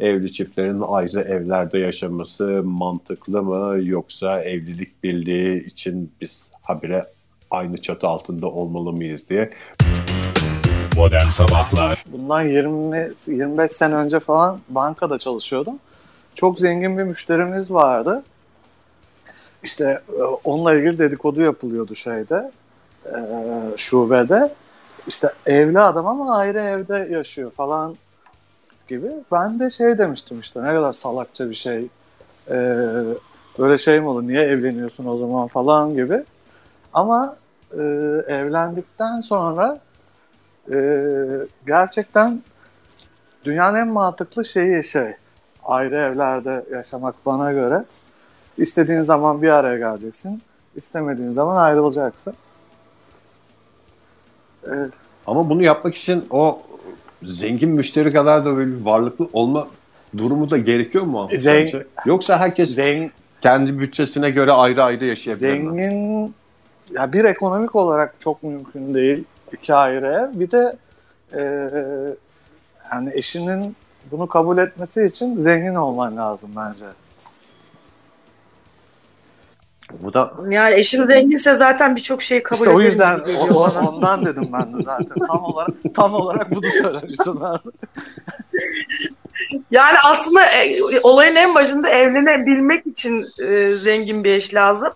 Evli 0.01 0.33
çiftlerin 0.33 0.83
ayrı 0.89 1.21
evlerde 1.21 1.79
yaşaması 1.79 2.63
mantıklı 2.65 3.43
mı? 3.43 3.85
Yoksa 3.85 4.43
evlilik 4.43 5.05
birliği 5.05 5.67
için 5.67 6.13
biz 6.21 6.51
habire 6.63 7.07
aynı 7.51 7.77
çatı 7.77 8.07
altında 8.07 8.47
olmalı 8.47 8.93
mıyız 8.93 9.29
diye. 9.31 9.51
Modern 10.97 11.29
Sabahlar 11.29 12.05
Bundan 12.07 12.43
20 12.43 13.13
25 13.27 13.73
sene 13.73 13.95
önce 13.95 14.19
falan 14.19 14.61
bankada 14.69 15.19
çalışıyordum. 15.19 15.79
Çok 16.35 16.61
zengin 16.61 16.99
bir 16.99 17.03
müşterimiz 17.03 17.71
vardı. 17.71 18.23
İşte 19.63 19.99
e, 20.19 20.23
onunla 20.23 20.75
ilgili 20.75 20.99
dedikodu 20.99 21.41
yapılıyordu 21.41 21.95
şeyde, 21.95 22.51
e, 23.05 23.17
şubede. 23.77 24.55
İşte 25.07 25.33
evli 25.47 25.81
adam 25.81 26.07
ama 26.07 26.37
ayrı 26.37 26.61
evde 26.61 27.09
yaşıyor 27.15 27.51
falan 27.51 27.97
gibi. 28.89 29.11
Ben 29.33 29.59
de 29.59 29.71
şey 29.71 29.99
demiştim 29.99 30.41
işte 30.41 30.63
ne 30.63 30.75
kadar 30.75 30.93
salakça 30.93 31.51
bir 31.51 31.55
şey. 31.55 31.89
Ee, 32.51 32.55
böyle 33.59 33.79
şey 33.79 34.01
mi 34.01 34.09
olur 34.09 34.23
niye 34.23 34.43
evleniyorsun 34.43 35.07
o 35.07 35.17
zaman 35.17 35.49
falan 35.49 35.95
gibi. 35.95 36.23
Ama 36.93 37.37
e, 37.73 37.83
evlendikten 38.29 39.21
sonra 39.21 39.81
e, 40.73 40.79
gerçekten 41.67 42.43
dünyanın 43.45 43.79
en 43.79 43.89
mantıklı 43.89 44.45
şeyi 44.45 44.85
şey 44.85 45.15
ayrı 45.65 45.97
evlerde 45.97 46.65
yaşamak 46.73 47.15
bana 47.27 47.53
göre. 47.53 47.85
İstediğin 48.59 49.01
zaman 49.01 49.43
bir 49.43 49.51
araya 49.51 49.79
geleceksin. 49.79 50.43
istemediğin 50.77 51.29
zaman 51.29 51.57
ayrılacaksın. 51.57 52.35
Ee, 54.67 54.71
Ama 55.27 55.49
bunu 55.51 55.63
yapmak 55.63 55.95
için 55.95 56.27
o 56.31 56.63
zengin 57.23 57.71
müşteri 57.71 58.13
kadar 58.13 58.45
da 58.45 58.57
böyle 58.57 58.71
bir 58.81 58.85
varlıklı 58.85 59.29
olma 59.33 59.67
durumu 60.17 60.51
da 60.51 60.59
gerekiyor 60.59 61.05
mu? 61.05 61.29
Zeng 61.31 61.69
Yoksa 62.07 62.39
herkes 62.39 62.75
Zeng 62.75 63.11
kendi 63.41 63.79
bütçesine 63.79 64.31
göre 64.31 64.53
ayrı 64.53 64.83
ayrı 64.83 65.05
yaşayabilir 65.05 65.49
Zengin 65.49 65.73
mi? 65.75 66.31
ya 66.95 67.13
bir 67.13 67.25
ekonomik 67.25 67.75
olarak 67.77 68.15
çok 68.21 68.43
mümkün 68.43 68.95
değil 68.95 69.25
iki 69.53 69.75
ayrı 69.75 70.07
ev. 70.07 70.41
Bir 70.41 70.51
de 70.51 70.77
e, 71.33 71.41
yani 72.93 73.11
eşinin 73.15 73.77
bunu 74.11 74.27
kabul 74.27 74.59
etmesi 74.59 75.05
için 75.05 75.37
zengin 75.37 75.75
olman 75.75 76.17
lazım 76.17 76.51
bence. 76.57 76.87
Bu 79.93 80.15
da 80.15 80.33
yani 80.49 80.75
eşim 80.75 81.05
zenginse 81.05 81.55
zaten 81.55 81.97
birçok 81.97 82.23
şeyi 82.23 82.43
kabul 82.43 82.59
işte 82.59 82.71
o 82.71 82.81
yüzden 82.81 83.21
o, 83.55 83.71
ondan 83.89 84.25
dedim 84.25 84.49
ben 84.53 84.79
de 84.79 84.83
zaten 84.83 85.27
tam 85.27 85.45
olarak 85.45 85.71
tam 85.95 86.15
olarak 86.15 86.51
bunu 86.51 86.67
söylemiştim 86.67 87.39
ben. 87.41 87.59
yani 89.71 89.97
aslında 90.07 90.45
e, 90.47 90.81
olayın 91.03 91.37
en 91.37 91.55
başında 91.55 91.89
evlenebilmek 91.89 92.87
için 92.87 93.27
e, 93.39 93.77
zengin 93.77 94.25
bir 94.25 94.33
eş 94.33 94.55
lazım. 94.55 94.93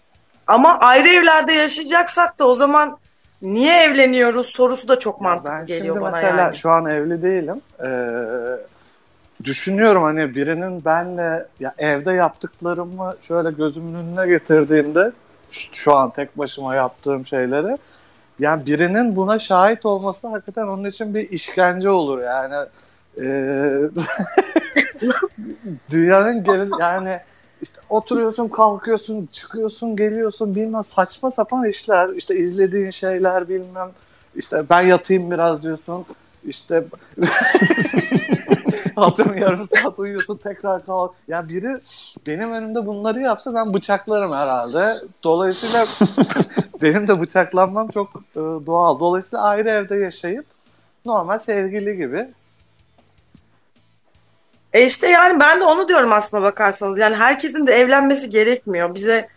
Ama 0.47 0.79
ayrı 0.79 1.09
evlerde 1.09 1.53
yaşayacaksak 1.53 2.39
da 2.39 2.49
o 2.49 2.55
zaman 2.55 2.99
niye 3.43 3.83
evleniyoruz 3.83 4.47
sorusu 4.47 4.89
da 4.89 4.99
çok 4.99 5.21
mantıklı 5.21 5.51
ben 5.59 5.67
geliyor 5.67 6.01
bana 6.01 6.11
mesela 6.11 6.43
yani. 6.43 6.57
şu 6.57 6.71
an 6.71 6.87
evli 6.87 7.23
değilim. 7.23 7.61
Ee, 7.85 9.45
düşünüyorum 9.45 10.03
hani 10.03 10.35
birinin 10.35 10.85
benle 10.85 11.47
ya 11.61 11.75
evde 11.79 12.13
yaptıklarımı 12.13 13.15
şöyle 13.21 13.51
gözümün 13.51 13.95
önüne 13.95 14.27
getirdiğimde 14.27 15.13
şu 15.51 15.95
an 15.95 16.11
tek 16.11 16.39
başıma 16.39 16.75
yaptığım 16.75 17.27
şeyleri 17.27 17.79
yani 18.39 18.67
birinin 18.67 19.17
buna 19.17 19.39
şahit 19.39 19.87
olması 19.87 20.29
hakikaten 20.29 20.67
onun 20.67 20.85
için 20.85 21.15
bir 21.15 21.31
işkence 21.31 21.91
olur 21.91 22.23
yani. 22.23 22.55
Ee, 23.21 23.73
dünyanın 25.91 26.45
geri 26.45 26.69
yani 26.81 27.21
işte 27.63 27.81
oturuyorsun, 27.89 28.49
kalkıyorsun, 28.49 29.29
çıkıyorsun, 29.33 29.97
geliyorsun 29.97 30.55
bilmem 30.55 30.85
saçma 30.85 31.31
sapan 31.31 31.65
işler. 31.65 32.09
İşte 32.09 32.35
izlediğin 32.35 32.91
şeyler 32.91 33.49
bilmem. 33.49 33.89
İşte 34.37 34.65
ben 34.71 34.81
yatayım 34.83 35.31
biraz 35.31 35.63
diyorsun. 35.63 36.07
İşte 36.45 36.85
atıyorum 38.97 39.39
yarım 39.39 39.67
saat 39.67 39.99
uyuyorsun 39.99 40.37
tekrar 40.37 40.87
kalk. 40.87 41.11
Ya 41.29 41.37
yani 41.37 41.49
biri 41.49 41.81
benim 42.27 42.53
önümde 42.53 42.87
bunları 42.87 43.21
yapsa 43.21 43.55
ben 43.55 43.75
bıçaklarım 43.75 44.33
herhalde. 44.33 45.03
Dolayısıyla 45.23 45.87
benim 46.83 47.09
de 47.09 47.21
bıçaklanmam 47.21 47.89
çok 47.89 48.09
e, 48.17 48.41
doğal. 48.41 49.01
Dolayısıyla 49.01 49.45
ayrı 49.45 49.71
evde 49.71 49.97
yaşayıp 49.97 50.45
normal 51.05 51.39
sevgili 51.39 51.97
gibi 51.97 52.29
e 54.73 54.87
işte 54.87 55.09
yani 55.09 55.41
ben 55.41 55.61
de 55.61 55.65
onu 55.65 55.89
diyorum 55.89 56.13
aslında 56.13 56.43
bakarsanız. 56.43 56.99
Yani 56.99 57.17
herkesin 57.17 57.67
de 57.67 57.73
evlenmesi 57.73 58.31
gerekmiyor. 58.31 58.95
Bize 58.95 59.29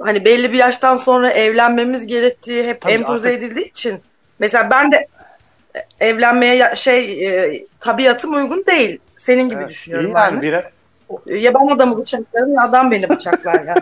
hani 0.00 0.24
belli 0.24 0.52
bir 0.52 0.58
yaştan 0.58 0.96
sonra 0.96 1.30
evlenmemiz 1.30 2.06
gerektiği 2.06 2.64
hep 2.64 2.80
Tabii 2.80 2.92
empoze 2.92 3.28
artık... 3.28 3.42
edildiği 3.42 3.68
için. 3.68 4.00
Mesela 4.38 4.70
ben 4.70 4.92
de 4.92 5.06
evlenmeye 6.00 6.76
şey 6.76 7.26
e, 7.26 7.66
tabiatım 7.80 8.34
uygun 8.34 8.64
değil. 8.66 8.98
Senin 9.18 9.48
gibi 9.48 9.60
evet, 9.60 9.70
düşünüyorum. 9.70 10.10
İyi 10.10 10.14
yani. 10.14 10.42
Bire... 10.42 10.70
Ya 11.26 11.54
ben 11.54 11.66
adamı 11.66 11.98
bıçaklarım 11.98 12.54
ya 12.54 12.62
adam 12.62 12.90
beni 12.90 13.08
bıçaklar 13.08 13.62
ya. 13.62 13.74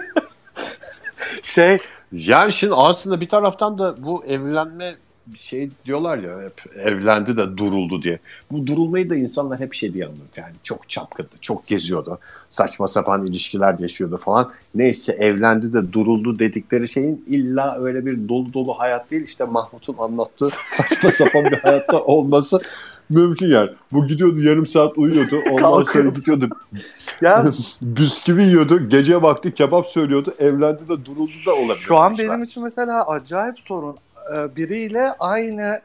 şey 1.43 1.79
yani 2.13 2.53
şimdi 2.53 2.75
aslında 2.75 3.21
bir 3.21 3.29
taraftan 3.29 3.79
da 3.79 4.03
bu 4.03 4.25
evlenme 4.25 4.95
şey 5.35 5.71
diyorlar 5.85 6.19
ya 6.19 6.43
hep 6.43 6.77
evlendi 6.77 7.37
de 7.37 7.57
duruldu 7.57 8.03
diye. 8.03 8.19
Bu 8.51 8.67
durulmayı 8.67 9.11
da 9.11 9.17
insanlar 9.17 9.61
hep 9.61 9.75
şey 9.75 9.95
diye 9.95 10.05
anlıyor. 10.05 10.27
Yani 10.37 10.55
çok 10.63 10.89
çapkındı, 10.89 11.31
çok 11.41 11.67
geziyordu. 11.67 12.19
Saçma 12.51 12.89
sapan 12.89 13.27
ilişkiler 13.27 13.79
yaşıyordu 13.79 14.17
falan. 14.17 14.53
Neyse 14.75 15.13
evlendi 15.13 15.73
de 15.73 15.93
duruldu 15.93 16.39
dedikleri 16.39 16.89
şeyin 16.89 17.25
illa 17.27 17.79
öyle 17.81 18.07
bir 18.07 18.29
dolu 18.29 18.53
dolu 18.53 18.79
hayat 18.79 19.11
değil. 19.11 19.23
İşte 19.23 19.45
Mahmut'un 19.45 19.97
anlattığı 19.99 20.49
saçma 20.77 21.13
sapan 21.13 21.45
bir 21.45 21.59
hayatta 21.59 22.01
olması 22.01 22.61
mümkün 23.11 23.51
yani. 23.51 23.71
Bu 23.93 24.07
gidiyordu 24.07 24.41
yarım 24.43 24.67
saat 24.67 24.99
uyuyordu. 24.99 25.37
Ondan 25.51 25.83
sonra 25.83 26.09
gidiyordu. 26.09 26.49
ya 27.21 27.51
bisküvi 27.83 28.43
yiyordu. 28.43 28.89
Gece 28.89 29.23
vakti 29.23 29.55
kebap 29.55 29.87
söylüyordu. 29.87 30.33
Evlendi 30.39 30.83
de 30.85 31.05
duruldu 31.05 31.33
da 31.47 31.55
olabilir. 31.55 31.75
Şu 31.75 31.97
an 31.97 32.19
benim 32.19 32.43
için 32.43 32.63
mesela 32.63 33.09
acayip 33.09 33.61
sorun 33.61 33.97
e, 34.35 34.57
biriyle 34.57 35.13
aynı 35.19 35.81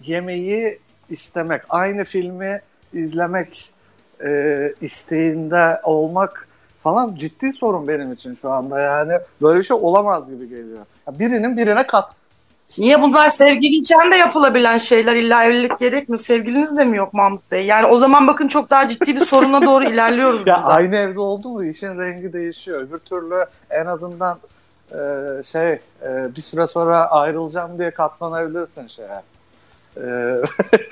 yemeği 0.00 0.78
istemek, 1.08 1.62
aynı 1.68 2.04
filmi 2.04 2.60
izlemek 2.92 3.70
e, 4.26 4.70
isteğinde 4.80 5.80
olmak 5.84 6.48
falan 6.82 7.14
ciddi 7.14 7.52
sorun 7.52 7.88
benim 7.88 8.12
için 8.12 8.34
şu 8.34 8.50
anda 8.50 8.80
yani 8.80 9.12
böyle 9.42 9.58
bir 9.58 9.64
şey 9.64 9.76
olamaz 9.80 10.30
gibi 10.30 10.48
geliyor. 10.48 10.86
Birinin 11.10 11.56
birine 11.56 11.86
kat. 11.86 12.10
Niye 12.78 13.02
bunlar 13.02 13.30
sevgiliyken 13.30 14.10
de 14.10 14.16
yapılabilen 14.16 14.78
şeyler 14.78 15.14
illa 15.16 15.44
evlilik 15.44 15.78
gerekmiyor? 15.78 16.22
Sevgiliniz 16.22 16.76
de 16.76 16.84
mi 16.84 16.96
yok 16.96 17.14
Mahmut 17.14 17.50
Bey? 17.50 17.66
Yani 17.66 17.86
o 17.86 17.98
zaman 17.98 18.26
bakın 18.28 18.48
çok 18.48 18.70
daha 18.70 18.88
ciddi 18.88 19.16
bir 19.16 19.20
soruna 19.20 19.62
doğru 19.66 19.84
ilerliyoruz. 19.90 20.38
ya 20.46 20.56
burada. 20.56 20.64
aynı 20.64 20.96
evde 20.96 21.20
oldu 21.20 21.48
mu 21.48 21.64
işin 21.64 21.98
rengi 21.98 22.32
değişiyor. 22.32 22.80
Öbür 22.80 22.98
türlü 22.98 23.46
en 23.70 23.86
azından 23.86 24.38
e, 24.92 25.42
şey 25.42 25.72
e, 26.02 26.36
bir 26.36 26.40
süre 26.40 26.66
sonra 26.66 27.10
ayrılacağım 27.10 27.78
diye 27.78 27.90
katlanabilirsin 27.90 28.86
şeye. 28.86 29.22
E, 29.96 30.36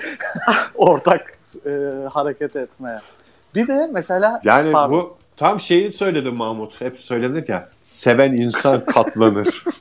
ortak 0.75 1.37
e, 1.65 1.69
hareket 2.13 2.55
etmeye. 2.55 3.01
Bir 3.55 3.67
de 3.67 3.89
mesela 3.93 4.39
yani 4.43 4.71
pardon. 4.71 4.93
bu 4.97 5.17
tam 5.37 5.59
şeyi 5.59 5.93
söyledim 5.93 6.35
Mahmut. 6.35 6.81
Hep 6.81 6.99
söylenir 6.99 7.47
ya 7.47 7.69
seven 7.83 8.31
insan 8.31 8.85
katlanır. 8.85 9.63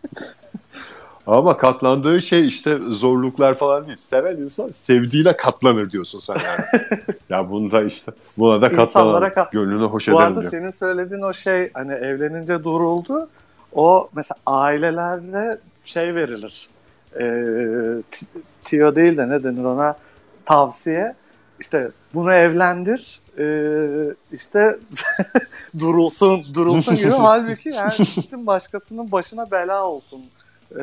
Ama 1.26 1.56
katlandığı 1.56 2.20
şey 2.22 2.48
işte 2.48 2.78
zorluklar 2.88 3.54
falan 3.54 3.86
değil. 3.86 3.96
Seven 3.96 4.36
insan 4.36 4.70
sevdiğine 4.70 5.32
katlanır 5.36 5.90
diyorsun 5.90 6.18
sen 6.18 6.34
yani. 6.34 6.86
ya 7.30 7.50
bunda 7.50 7.82
işte 7.82 8.12
buna 8.38 8.62
da 8.62 8.68
katlanır. 8.70 9.30
Kat- 9.30 9.52
Gönlünü 9.52 9.84
hoş 9.84 10.08
Bu 10.08 10.12
ederim 10.12 10.26
arada 10.26 10.40
diyor. 10.40 10.50
senin 10.50 10.70
söylediğin 10.70 11.22
o 11.22 11.32
şey 11.32 11.70
hani 11.74 11.92
evlenince 11.92 12.64
duruldu. 12.64 13.28
O 13.74 14.08
mesela 14.14 14.38
ailelerde 14.46 15.60
şey 15.84 16.14
verilir. 16.14 16.68
E, 17.20 17.24
tiyo 18.62 18.96
değil 18.96 19.16
de 19.16 19.28
ne 19.28 19.44
denir 19.44 19.64
ona 19.64 19.96
tavsiye. 20.44 21.14
İşte 21.60 21.90
bunu 22.14 22.32
evlendir. 22.32 23.20
e, 23.38 23.46
işte 24.32 24.78
durulsun 25.78 26.54
durulsun 26.54 26.96
gibi. 26.96 27.10
Halbuki 27.18 27.68
yani 27.68 27.92
gitsin 27.96 28.46
başkasının 28.46 29.12
başına 29.12 29.50
bela 29.50 29.84
olsun 29.84 30.20
e, 30.70 30.82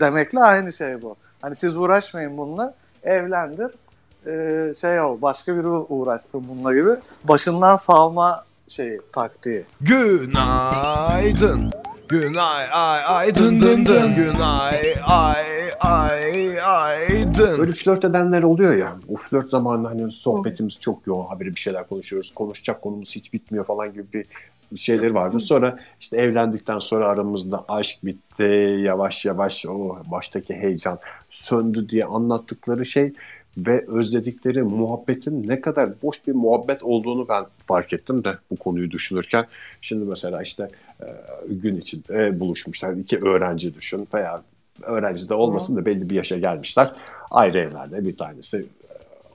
demekle 0.00 0.40
aynı 0.40 0.72
şey 0.72 1.02
bu. 1.02 1.16
Hani 1.42 1.56
siz 1.56 1.76
uğraşmayın 1.76 2.38
bununla. 2.38 2.74
Evlendir. 3.02 3.70
E, 4.26 4.74
şey 4.74 5.00
ol 5.00 5.22
başka 5.22 5.56
biri 5.56 5.66
uğraşsın 5.68 6.44
bununla 6.48 6.74
gibi. 6.74 6.90
Başından 7.24 7.76
salma 7.76 8.44
şeyi 8.68 9.00
taktiği. 9.12 9.62
Günaydın. 9.80 11.70
Günay 12.08 12.66
ay 12.72 13.00
ay 13.06 13.34
dın 13.34 13.60
dın 13.60 13.86
dın. 13.86 14.14
Günay 14.14 14.96
ay 15.02 15.44
ay 15.80 16.60
ay 16.60 17.34
dın. 17.38 17.58
Böyle 17.58 17.72
flört 17.72 18.04
edenler 18.04 18.42
oluyor 18.42 18.76
ya. 18.76 18.96
O 19.08 19.16
flört 19.16 19.50
zamanında 19.50 19.88
hani 19.88 20.12
sohbetimiz 20.12 20.80
çok 20.80 21.06
yoğun. 21.06 21.26
Haberi 21.26 21.54
bir 21.54 21.60
şeyler 21.60 21.88
konuşuyoruz. 21.88 22.34
Konuşacak 22.34 22.82
konumuz 22.82 23.16
hiç 23.16 23.32
bitmiyor 23.32 23.66
falan 23.66 23.92
gibi 23.92 24.24
bir 24.72 24.78
şeyleri 24.78 25.14
vardı. 25.14 25.40
Sonra 25.40 25.78
işte 26.00 26.16
evlendikten 26.16 26.78
sonra 26.78 27.08
aramızda 27.08 27.64
aşk 27.68 28.04
bitti. 28.04 28.78
Yavaş 28.82 29.24
yavaş 29.24 29.66
o 29.66 29.96
baştaki 30.10 30.54
heyecan 30.54 30.98
söndü 31.30 31.88
diye 31.88 32.04
anlattıkları 32.04 32.84
şey 32.84 33.12
ve 33.66 33.84
özledikleri 33.86 34.62
muhabbetin 34.62 35.48
ne 35.48 35.60
kadar 35.60 35.90
boş 36.02 36.26
bir 36.26 36.32
muhabbet 36.32 36.82
olduğunu 36.82 37.28
ben 37.28 37.44
fark 37.66 37.92
ettim 37.92 38.24
de 38.24 38.38
bu 38.50 38.56
konuyu 38.56 38.90
düşünürken. 38.90 39.46
Şimdi 39.80 40.04
mesela 40.04 40.42
işte 40.42 40.68
e, 41.00 41.06
gün 41.48 41.76
içinde 41.76 42.40
buluşmuşlar. 42.40 42.92
iki 42.92 43.18
öğrenci 43.18 43.74
düşün 43.74 44.08
veya 44.14 44.42
öğrenci 44.82 45.28
de 45.28 45.34
olmasın 45.34 45.76
da 45.76 45.86
belli 45.86 46.10
bir 46.10 46.14
yaşa 46.14 46.38
gelmişler. 46.38 46.92
Ayrı 47.30 47.58
evlerde 47.58 48.04
bir 48.04 48.16
tanesi 48.16 48.56
e, 48.58 48.66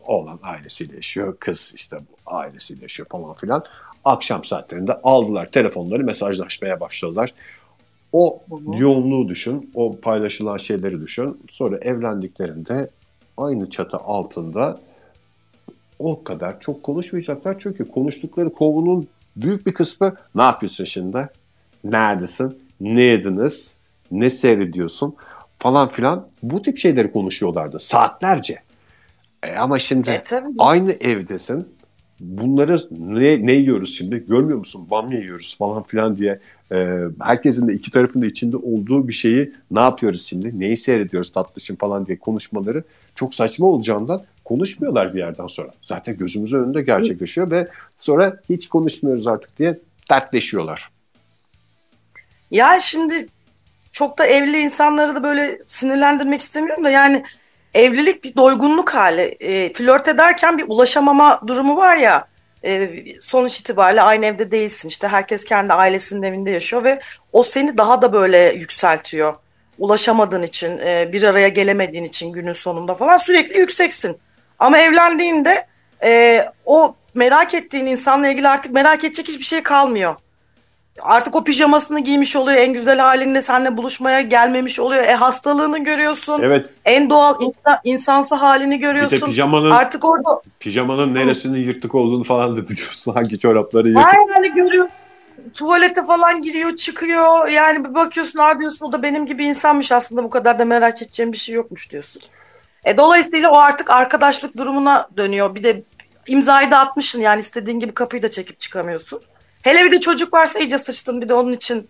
oğlan 0.06 0.40
ailesiyle 0.44 0.96
yaşıyor, 0.96 1.36
kız 1.40 1.74
işte 1.76 1.98
bu 1.98 2.32
ailesiyle 2.36 2.82
yaşıyor 2.82 3.10
falan 3.10 3.34
filan. 3.34 3.64
Akşam 4.06 4.44
saatlerinde 4.44 4.94
aldılar 4.94 5.52
telefonları 5.52 6.04
mesajlaşmaya 6.04 6.80
başladılar. 6.80 7.34
O 8.12 8.44
yoğunluğu 8.78 9.30
düşün, 9.30 9.72
o 9.76 10.00
paylaşılan 10.00 10.58
şeyleri 10.58 11.02
düşün. 11.02 11.42
Sonra 11.50 11.78
evlendiklerinde 11.78 12.90
aynı 13.38 13.70
çatı 13.70 13.98
altında 13.98 14.80
o 16.00 16.24
kadar 16.24 16.60
çok 16.60 16.84
konuşmayacaklar. 16.84 17.56
Çünkü 17.60 17.92
konuştukları 17.92 18.54
konunun 18.54 19.08
büyük 19.36 19.66
bir 19.66 19.74
kısmı 19.74 20.16
ne 20.36 20.42
yapıyorsun 20.42 20.84
şimdi? 20.86 21.30
Neredesin? 21.84 22.64
Ne 22.82 23.02
yediniz? 23.02 23.74
Ne 24.12 24.30
seyrediyorsun? 24.30 25.16
Falan 25.60 25.90
filan. 25.90 26.28
Bu 26.44 26.62
tip 26.62 26.78
şeyleri 26.78 27.12
konuşuyorlardı 27.12 27.80
saatlerce. 27.80 28.60
E 29.44 29.56
ama 29.56 29.80
şimdi 29.80 30.10
E 30.10 30.24
tabii. 30.24 30.48
aynı 30.60 30.92
evdesin. 30.92 31.68
Bunları 32.24 32.78
ne, 32.92 33.46
ne 33.46 33.52
yiyoruz 33.52 33.98
şimdi? 33.98 34.26
Görmüyor 34.28 34.60
musun? 34.60 34.88
Bamya 34.92 35.20
yiyoruz 35.20 35.58
falan 35.58 35.84
filan 35.84 36.16
diye. 36.16 36.40
e, 36.72 37.00
herkesin 37.22 37.68
de 37.68 37.74
iki 37.74 37.92
tarafında 37.92 38.26
içinde 38.26 38.58
olduğu 38.58 39.08
bir 39.08 39.14
şeyi 39.14 39.54
ne 39.72 39.80
yapıyoruz 39.80 40.26
şimdi? 40.26 40.60
Neyi 40.60 40.78
seyrediyoruz 40.78 41.32
tatlışım 41.32 41.76
falan 41.76 42.06
diye 42.06 42.20
konuşmaları 42.20 42.84
çok 43.16 43.36
saçma 43.36 43.68
olacağından 43.68 44.24
konuşmuyorlar 44.46 45.14
bir 45.14 45.20
yerden 45.20 45.48
sonra. 45.48 45.72
Zaten 45.82 46.18
gözümüzün 46.18 46.64
önünde 46.64 46.82
gerçekleşiyor 46.82 47.52
ve 47.52 47.68
sonra 47.98 48.40
hiç 48.50 48.68
konuşmuyoruz 48.68 49.28
artık 49.28 49.60
diye 49.60 49.80
dertleşiyorlar. 50.10 50.90
Ya 52.52 52.80
şimdi 52.80 53.28
çok 53.92 54.18
da 54.18 54.26
evli 54.26 54.60
insanları 54.60 55.16
da 55.16 55.24
böyle 55.24 55.58
sinirlendirmek 55.68 56.42
istemiyorum 56.42 56.84
da 56.84 56.90
yani 56.90 57.24
evlilik 57.74 58.24
bir 58.24 58.36
doygunluk 58.36 58.94
hali. 58.94 59.22
E, 59.22 59.74
flört 59.74 60.08
ederken 60.08 60.58
bir 60.58 60.66
ulaşamama 60.68 61.42
durumu 61.48 61.78
var 61.78 61.98
ya. 61.98 62.28
e, 62.66 62.90
sonuç 63.22 63.60
itibariyle 63.60 64.02
aynı 64.02 64.26
evde 64.26 64.52
değilsin. 64.52 64.90
İşte 64.90 65.08
herkes 65.08 65.46
kendi 65.46 65.74
ailesinin 65.74 66.24
evinde 66.24 66.52
yaşıyor 66.52 66.84
ve 66.84 67.00
o 67.34 67.44
seni 67.44 67.78
daha 67.78 68.02
da 68.02 68.14
böyle 68.14 68.54
yükseltiyor. 68.54 69.34
Ulaşamadığın 69.80 70.44
için, 70.44 70.78
e, 70.78 71.10
bir 71.14 71.24
araya 71.24 71.48
gelemediğin 71.48 72.04
için 72.04 72.32
günün 72.34 72.54
sonunda 72.54 72.94
falan 72.96 73.18
sürekli 73.18 73.60
yükseksin. 73.60 74.18
Ama 74.60 74.78
evlendiğinde 74.78 75.68
e, 76.04 76.46
o 76.66 76.96
merak 77.14 77.54
ettiğin 77.54 77.86
insanla 77.86 78.28
ilgili 78.28 78.48
artık 78.48 78.72
merak 78.72 79.04
edecek 79.04 79.28
hiçbir 79.28 79.44
şey 79.46 79.64
kalmıyor. 79.64 80.16
Artık 81.02 81.36
o 81.36 81.44
pijamasını 81.44 82.00
giymiş 82.00 82.36
oluyor. 82.36 82.58
En 82.58 82.74
güzel 82.74 83.00
halinde 83.00 83.42
seninle 83.42 83.78
buluşmaya 83.78 84.22
gelmemiş 84.22 84.80
oluyor. 84.80 85.04
E 85.04 85.16
hastalığını 85.16 85.84
görüyorsun. 85.84 86.42
Evet 86.42 86.70
En 86.86 87.10
doğal 87.10 87.42
insan, 87.42 87.80
insansı 87.84 88.36
halini 88.36 88.72
bir 88.76 88.82
de 88.82 88.86
görüyorsun. 88.86 89.26
pijamanın 89.26 89.72
Artık 89.72 90.06
orada 90.06 90.42
pijamanın 90.60 91.16
neresinin 91.16 91.64
yırtık 91.64 91.96
olduğunu 91.96 92.24
falan 92.24 92.58
da 92.58 92.70
biliyorsun. 92.70 93.14
Hangi 93.14 93.40
çorapları 93.40 93.88
yırtık. 93.90 94.06
yani 94.36 94.54
görüyorsun. 94.54 94.98
Tuvalete 95.54 96.06
falan 96.06 96.42
giriyor, 96.42 96.76
çıkıyor. 96.76 97.48
Yani 97.48 97.86
bir 97.86 97.96
bakıyorsun, 97.96 98.40
aa 98.40 98.60
diyorsun 98.60 98.86
o 98.86 98.92
da 98.92 99.04
benim 99.04 99.26
gibi 99.26 99.46
insanmış 99.46 99.92
aslında 99.92 100.24
bu 100.24 100.30
kadar 100.30 100.60
da 100.60 100.66
merak 100.66 101.02
edeceğim 101.02 101.32
bir 101.32 101.38
şey 101.38 101.56
yokmuş 101.56 101.90
diyorsun. 101.92 102.22
E, 102.86 102.98
dolayısıyla 102.98 103.52
o 103.52 103.56
artık 103.56 103.90
arkadaşlık 103.90 104.58
durumuna 104.58 105.08
dönüyor. 105.18 105.56
Bir 105.56 105.64
de 105.64 105.84
imzayı 106.28 106.72
da 106.72 106.78
atmışsın 106.80 107.22
yani 107.22 107.40
istediğin 107.40 107.80
gibi 107.80 107.94
kapıyı 107.94 108.22
da 108.22 108.32
çekip 108.32 108.60
çıkamıyorsun. 108.60 109.22
Hele 109.64 109.86
bir 109.86 109.92
de 109.92 110.00
çocuk 110.00 110.34
varsa 110.34 110.60
iyice 110.60 110.78
sıçtın 110.78 111.22
bir 111.22 111.30
de 111.30 111.34
onun 111.34 111.54
için 111.54 111.90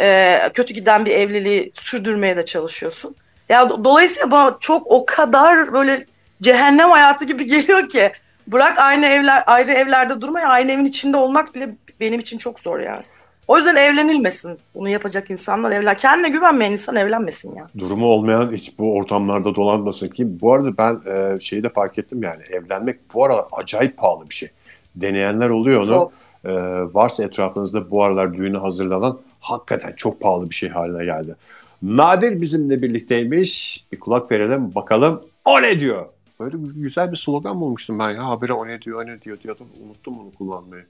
e, 0.00 0.38
kötü 0.54 0.74
giden 0.74 1.04
bir 1.04 1.10
evliliği 1.10 1.70
sürdürmeye 1.74 2.36
de 2.36 2.44
çalışıyorsun. 2.44 3.16
Ya 3.48 3.62
do- 3.62 3.84
dolayısıyla 3.84 4.30
bana 4.30 4.56
çok 4.60 4.86
o 4.86 5.06
kadar 5.06 5.72
böyle 5.72 6.06
cehennem 6.42 6.90
hayatı 6.90 7.24
gibi 7.24 7.46
geliyor 7.46 7.88
ki 7.88 8.12
bırak 8.46 8.78
aynı 8.78 9.06
evler 9.06 9.44
ayrı 9.46 9.72
evlerde 9.72 10.20
durmayı 10.20 10.46
aynı 10.46 10.72
evin 10.72 10.84
içinde 10.84 11.16
olmak 11.16 11.54
bile 11.54 11.70
benim 12.00 12.20
için 12.20 12.38
çok 12.38 12.60
zor 12.60 12.80
yani. 12.80 13.02
O 13.48 13.56
yüzden 13.56 13.76
evlenilmesin. 13.76 14.58
Bunu 14.74 14.88
yapacak 14.88 15.30
insanlar 15.30 15.70
evlen. 15.70 15.94
Kendine 15.94 16.28
güvenmeyen 16.28 16.72
insan 16.72 16.96
evlenmesin 16.96 17.56
ya. 17.56 17.66
durumu 17.78 18.06
olmayan 18.06 18.52
hiç 18.52 18.78
bu 18.78 18.94
ortamlarda 18.94 19.54
dolanmasın 19.54 20.08
ki. 20.08 20.40
Bu 20.40 20.54
arada 20.54 20.76
ben 20.78 21.12
e, 21.12 21.40
şeyi 21.40 21.62
de 21.62 21.68
fark 21.68 21.98
ettim 21.98 22.22
yani 22.22 22.42
evlenmek 22.50 23.14
bu 23.14 23.24
ara 23.24 23.46
acayip 23.52 23.96
pahalı 23.96 24.30
bir 24.30 24.34
şey. 24.34 24.48
Deneyenler 24.96 25.48
oluyor 25.48 25.80
onu. 25.80 25.86
Çok. 25.86 26.12
E, 26.44 26.52
varsa 26.94 27.24
etrafınızda 27.24 27.90
bu 27.90 28.04
aralar 28.04 28.34
düğüne 28.34 28.56
hazırlanan 28.56 29.18
hakikaten 29.40 29.92
çok 29.92 30.20
pahalı 30.20 30.50
bir 30.50 30.54
şey 30.54 30.68
haline 30.68 31.04
geldi. 31.04 31.36
Nadir 31.82 32.40
bizimle 32.40 32.82
birlikteymiş. 32.82 33.84
Bir 33.92 34.00
kulak 34.00 34.32
verelim 34.32 34.74
bakalım 34.74 35.20
o 35.44 35.62
ne 35.62 35.78
diyor. 35.78 36.06
Böyle 36.40 36.56
güzel 36.76 37.12
bir 37.12 37.16
slogan 37.16 37.60
bulmuştum 37.60 37.98
ben 37.98 38.10
ya. 38.10 38.28
Habire 38.28 38.52
o 38.52 38.66
ne 38.66 38.82
diyor 38.82 39.02
o 39.02 39.06
ne 39.06 39.22
diyor 39.22 39.40
diyordum. 39.40 39.66
Unuttum 39.86 40.20
onu 40.20 40.32
kullanmayı. 40.32 40.84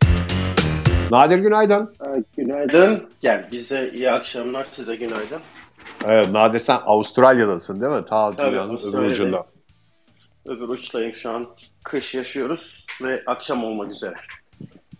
Nadir 1.10 1.38
günaydın. 1.38 1.94
Günaydın. 2.36 3.08
Yani 3.22 3.44
bize 3.52 3.90
iyi 3.94 4.10
akşamlar, 4.10 4.64
size 4.64 4.96
günaydın. 4.96 5.40
Evet, 6.04 6.30
Nadir 6.30 6.58
sen 6.58 6.78
Avustralya'dasın 6.86 7.80
değil 7.80 7.92
mi? 7.92 8.04
Ta 8.04 8.30
Tabii, 8.30 8.52
dünyanın 8.52 8.78
öbür 8.92 8.98
ucunda. 8.98 9.46
Öbür 10.46 10.68
uçtayım 10.68 11.14
şu 11.14 11.30
an. 11.30 11.46
Kış 11.84 12.14
yaşıyoruz 12.14 12.86
ve 13.02 13.22
akşam 13.26 13.64
olmak 13.64 13.90
üzere. 13.90 14.14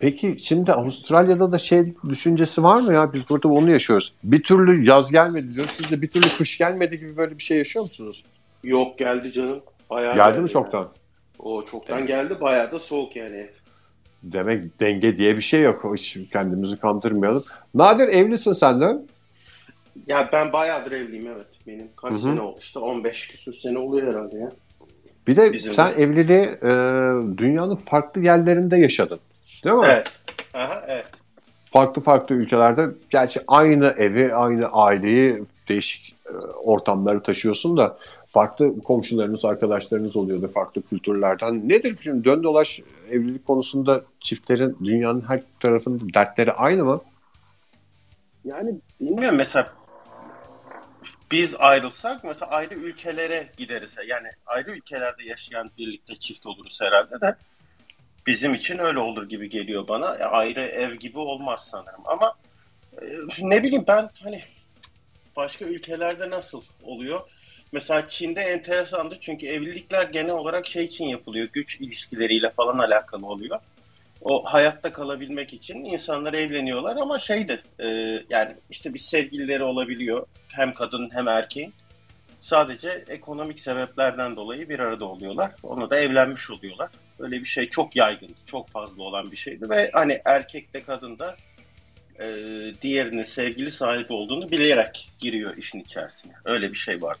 Peki 0.01 0.35
şimdi 0.41 0.73
Avustralya'da 0.73 1.51
da 1.51 1.57
şey 1.57 1.93
düşüncesi 2.09 2.63
var 2.63 2.81
mı 2.81 2.93
ya? 2.93 3.13
Biz 3.13 3.29
burada 3.29 3.47
onu 3.47 3.71
yaşıyoruz. 3.71 4.13
Bir 4.23 4.43
türlü 4.43 4.85
yaz 4.89 5.11
gelmedi 5.11 5.55
diyor. 5.55 5.67
Siz 5.73 5.91
de 5.91 6.01
bir 6.01 6.07
türlü 6.07 6.27
kış 6.37 6.57
gelmedi 6.57 6.95
gibi 6.99 7.17
böyle 7.17 7.37
bir 7.37 7.43
şey 7.43 7.57
yaşıyor 7.57 7.83
musunuz? 7.83 8.23
Yok 8.63 8.97
geldi 8.97 9.31
canım. 9.31 9.59
Bayağı 9.89 10.15
Geldi 10.15 10.31
mi 10.31 10.37
yani. 10.37 10.49
çoktan? 10.49 10.89
O 11.39 11.65
çoktan 11.65 12.07
geldi. 12.07 12.37
Bayağı 12.41 12.71
da 12.71 12.79
soğuk 12.79 13.15
yani. 13.15 13.47
Demek 14.23 14.79
denge 14.79 15.17
diye 15.17 15.37
bir 15.37 15.41
şey 15.41 15.61
yok. 15.61 15.85
Hiç 15.97 16.17
kendimizi 16.33 16.77
kandırmayalım. 16.77 17.43
Nadir 17.73 18.07
evlisin 18.07 18.53
sen 18.53 18.81
de. 18.81 18.97
Ya 20.07 20.29
ben 20.33 20.53
bayağıdır 20.53 20.91
evliyim 20.91 21.27
evet. 21.27 21.47
Benim 21.67 21.87
kaç 21.95 22.11
Hı 22.11 22.15
hı. 22.15 22.19
sene 22.19 22.41
oldu? 22.41 22.57
İşte 22.59 22.79
15 22.79 23.27
küsur 23.27 23.53
sene 23.53 23.77
oluyor 23.77 24.07
herhalde 24.13 24.37
ya. 24.37 24.51
Bir 25.27 25.35
de 25.35 25.53
Bizim 25.53 25.73
sen 25.73 25.91
de. 25.91 25.95
evliliği 26.03 26.45
e, 26.45 26.67
dünyanın 27.37 27.75
farklı 27.75 28.21
yerlerinde 28.21 28.77
yaşadın. 28.77 29.19
Değil 29.63 29.75
mi? 29.75 29.85
Evet. 29.85 30.11
Aha, 30.53 30.83
evet. 30.87 31.05
Farklı 31.65 32.01
farklı 32.01 32.35
ülkelerde 32.35 32.89
gerçi 33.09 33.39
aynı 33.47 33.85
evi, 33.87 34.35
aynı 34.35 34.67
aileyi 34.67 35.43
değişik 35.69 36.15
e, 36.25 36.31
ortamları 36.45 37.23
taşıyorsun 37.23 37.77
da 37.77 37.97
farklı 38.27 38.79
komşularınız, 38.83 39.45
arkadaşlarınız 39.45 40.15
oluyordu 40.15 40.51
farklı 40.53 40.81
kültürlerden. 40.81 41.69
Nedir 41.69 41.97
şimdi 42.01 42.23
dön 42.23 42.43
dolaş 42.43 42.81
evlilik 43.09 43.47
konusunda 43.47 44.01
çiftlerin 44.19 44.77
dünyanın 44.83 45.23
her 45.27 45.41
tarafında 45.59 46.13
dertleri 46.13 46.51
aynı 46.51 46.85
mı? 46.85 47.01
Yani 48.45 48.75
bilmiyorum 49.01 49.37
mesela 49.37 49.73
biz 51.31 51.55
ayrılsak 51.59 52.23
mesela 52.23 52.51
ayrı 52.51 52.73
ülkelere 52.73 53.49
gideriz. 53.57 53.91
Yani 54.07 54.27
ayrı 54.45 54.71
ülkelerde 54.71 55.23
yaşayan 55.23 55.71
birlikte 55.77 56.15
çift 56.15 56.47
oluruz 56.47 56.81
herhalde 56.81 57.21
de 57.21 57.35
bizim 58.27 58.53
için 58.53 58.77
öyle 58.77 58.99
olur 58.99 59.29
gibi 59.29 59.49
geliyor 59.49 59.87
bana. 59.87 60.15
Ya 60.19 60.29
ayrı 60.29 60.61
ev 60.61 60.93
gibi 60.93 61.19
olmaz 61.19 61.67
sanırım 61.71 62.01
ama 62.05 62.33
e, 63.01 63.05
ne 63.41 63.63
bileyim 63.63 63.85
ben 63.87 64.09
hani 64.23 64.41
başka 65.35 65.65
ülkelerde 65.65 66.29
nasıl 66.29 66.61
oluyor? 66.83 67.21
Mesela 67.71 68.07
Çin'de 68.07 68.41
enteresandı 68.41 69.17
çünkü 69.19 69.47
evlilikler 69.47 70.07
genel 70.07 70.31
olarak 70.31 70.67
şey 70.67 70.85
için 70.85 71.05
yapılıyor. 71.05 71.47
Güç 71.53 71.81
ilişkileriyle 71.81 72.49
falan 72.49 72.79
alakalı 72.79 73.27
oluyor. 73.27 73.59
O 74.21 74.43
hayatta 74.43 74.91
kalabilmek 74.91 75.53
için 75.53 75.75
insanlar 75.85 76.33
evleniyorlar 76.33 76.97
ama 76.97 77.19
şeydi 77.19 77.61
e, 77.79 77.87
yani 78.29 78.55
işte 78.69 78.93
bir 78.93 78.99
sevgilileri 78.99 79.63
olabiliyor. 79.63 80.25
Hem 80.53 80.73
kadın 80.73 81.09
hem 81.13 81.27
erkeğin. 81.27 81.73
Sadece 82.39 83.03
ekonomik 83.07 83.59
sebeplerden 83.59 84.35
dolayı 84.35 84.69
bir 84.69 84.79
arada 84.79 85.05
oluyorlar. 85.05 85.51
Ona 85.63 85.89
da 85.89 85.99
evlenmiş 85.99 86.51
oluyorlar. 86.51 86.89
Öyle 87.21 87.39
bir 87.39 87.45
şey 87.45 87.69
çok 87.69 87.95
yaygındı. 87.95 88.33
Çok 88.45 88.69
fazla 88.69 89.03
olan 89.03 89.31
bir 89.31 89.37
şeydi 89.37 89.69
ve 89.69 89.89
hani 89.93 90.21
erkek 90.25 90.73
de 90.73 90.81
kadın 90.81 91.19
da 91.19 91.35
e, 92.19 92.25
diğerinin 92.81 93.23
sevgili 93.23 93.71
sahibi 93.71 94.13
olduğunu 94.13 94.51
bilerek 94.51 95.09
giriyor 95.19 95.57
işin 95.57 95.79
içerisine. 95.79 96.33
Öyle 96.45 96.69
bir 96.69 96.77
şey 96.77 97.01
var. 97.01 97.17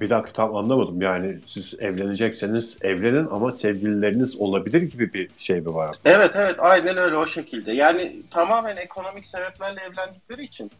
Bir 0.00 0.10
dakika 0.10 0.32
tam 0.32 0.56
anlamadım. 0.56 1.02
Yani 1.02 1.38
siz 1.46 1.74
evlenecekseniz 1.80 2.78
evlenin 2.82 3.26
ama 3.30 3.50
sevgilileriniz 3.52 4.36
olabilir 4.36 4.82
gibi 4.82 5.12
bir 5.12 5.30
şey 5.38 5.60
mi 5.60 5.74
var? 5.74 5.96
Evet 6.04 6.30
evet 6.34 6.56
aynen 6.58 6.96
öyle 6.96 7.16
o 7.16 7.26
şekilde. 7.26 7.72
Yani 7.72 8.22
tamamen 8.30 8.76
ekonomik 8.76 9.26
sebeplerle 9.26 9.80
evlendikleri 9.80 10.44
için 10.44 10.70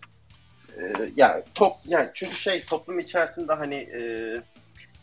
e, 0.76 0.82
yani 1.16 1.42
top 1.54 1.72
yani 1.86 2.08
çünkü 2.14 2.36
şey 2.36 2.64
toplum 2.64 2.98
içerisinde 2.98 3.52
hani 3.52 3.74
e, 3.74 4.00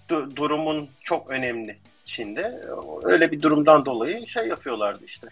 du- 0.09 0.35
durumun 0.35 0.89
çok 1.03 1.29
önemli 1.29 1.77
Çin'de. 2.07 2.61
Öyle 3.03 3.31
bir 3.31 3.41
durumdan 3.41 3.85
dolayı 3.85 4.27
şey 4.27 4.47
yapıyorlardı 4.47 5.05
işte. 5.05 5.27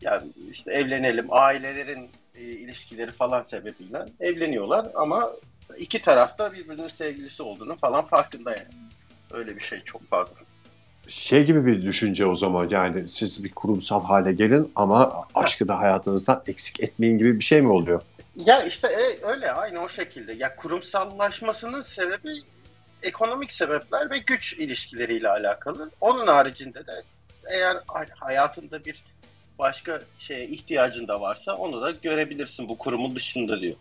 Yani 0.00 0.24
işte 0.50 0.72
evlenelim, 0.72 1.26
ailelerin 1.30 2.10
e, 2.34 2.40
ilişkileri 2.40 3.10
falan 3.10 3.42
sebebiyle 3.42 4.06
evleniyorlar 4.20 4.86
ama 4.94 5.30
iki 5.78 6.02
tarafta 6.02 6.52
birbirinin 6.52 6.86
sevgilisi 6.86 7.42
olduğunu 7.42 7.76
falan 7.76 8.04
farkında 8.04 8.50
yani. 8.50 8.74
Öyle 9.30 9.56
bir 9.56 9.60
şey 9.60 9.80
çok 9.80 10.08
fazla. 10.10 10.36
Şey 11.08 11.44
gibi 11.44 11.66
bir 11.66 11.82
düşünce 11.82 12.26
o 12.26 12.34
zaman 12.34 12.68
yani 12.68 13.08
siz 13.08 13.44
bir 13.44 13.52
kurumsal 13.52 14.04
hale 14.04 14.32
gelin 14.32 14.72
ama 14.74 15.24
aşkı 15.34 15.68
da 15.68 15.78
hayatınızdan 15.78 16.42
eksik 16.46 16.80
etmeyin 16.80 17.18
gibi 17.18 17.38
bir 17.38 17.44
şey 17.44 17.62
mi 17.62 17.72
oluyor? 17.72 18.02
Ya 18.36 18.64
işte 18.64 18.88
e, 18.88 19.26
öyle 19.26 19.52
aynı 19.52 19.80
o 19.80 19.88
şekilde. 19.88 20.32
Ya 20.32 20.56
kurumsallaşmasının 20.56 21.82
sebebi 21.82 22.30
ekonomik 23.02 23.52
sebepler 23.52 24.10
ve 24.10 24.18
güç 24.18 24.52
ilişkileriyle 24.52 25.28
alakalı. 25.28 25.90
Onun 26.00 26.26
haricinde 26.26 26.86
de 26.86 27.02
eğer 27.50 27.76
hayatında 28.20 28.84
bir 28.84 29.04
başka 29.58 30.00
şeye 30.18 30.46
ihtiyacın 30.46 31.08
da 31.08 31.20
varsa 31.20 31.54
onu 31.54 31.82
da 31.82 31.90
görebilirsin 31.90 32.68
bu 32.68 32.78
kurumun 32.78 33.16
dışında 33.16 33.60
diyor. 33.60 33.76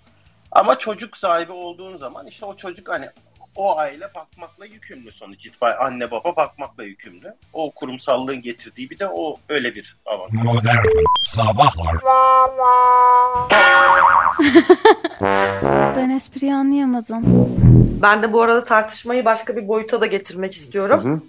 Ama 0.52 0.78
çocuk 0.78 1.18
sahibi 1.18 1.52
olduğun 1.52 1.98
zaman 1.98 2.28
işte 2.28 2.46
o 2.46 2.56
çocuk 2.56 2.90
hani 2.90 3.10
o 3.56 3.78
aile 3.78 4.14
bakmakla 4.14 4.66
yükümlü 4.66 5.12
sonuç 5.12 5.46
itibariyle. 5.46 5.80
Anne 5.80 6.12
baba 6.12 6.36
bakmakla 6.36 6.84
yükümlü. 6.84 7.36
O 7.54 7.72
kurumsallığın 7.72 8.42
getirdiği 8.42 8.90
bir 8.90 9.00
de 9.00 9.08
o 9.08 9.38
öyle 9.50 9.76
bir 9.76 9.96
avantaj. 10.06 10.44
Modern 10.44 10.86
Sabahlar 11.24 11.96
Ben 15.96 16.10
espriyi 16.10 16.54
anlayamadım. 16.56 17.24
Ben 18.02 18.24
de 18.24 18.34
bu 18.34 18.42
arada 18.42 18.64
tartışmayı 18.64 19.26
başka 19.26 19.56
bir 19.56 19.68
boyuta 19.68 20.02
da 20.02 20.06
getirmek 20.06 20.54
istiyorum. 20.54 21.04
Hı 21.04 21.10
hı. 21.10 21.20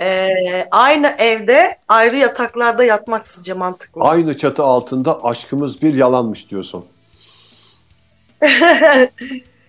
Ee, 0.00 0.68
aynı 0.70 1.06
evde 1.18 1.78
ayrı 1.88 2.16
yataklarda 2.16 2.84
yatmak 2.84 3.28
sizce 3.28 3.52
mantıklı? 3.52 4.02
Aynı 4.02 4.36
çatı 4.36 4.62
altında 4.62 5.24
aşkımız 5.24 5.82
bir 5.82 5.94
yalanmış 5.94 6.50
diyorsun. 6.50 6.84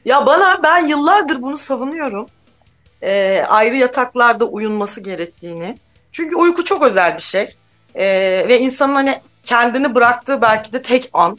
ya 0.06 0.26
bana 0.26 0.64
ben 0.64 0.88
yıllardır 0.88 1.42
bunu 1.42 1.58
savunuyorum. 1.58 2.28
Ee, 3.04 3.46
ayrı 3.50 3.78
yataklarda 3.78 4.46
uyunması 4.46 5.02
gerektiğini. 5.02 5.78
Çünkü 6.12 6.36
uyku 6.36 6.64
çok 6.64 6.84
özel 6.84 7.16
bir 7.16 7.22
şey. 7.22 7.56
Ee, 7.96 8.46
ve 8.48 8.60
insanın 8.60 8.96
hani 8.96 9.22
kendini 9.44 9.96
bıraktığı 9.96 10.42
belki 10.42 10.74
de 10.74 10.82
tek 10.82 11.10
an. 11.14 11.38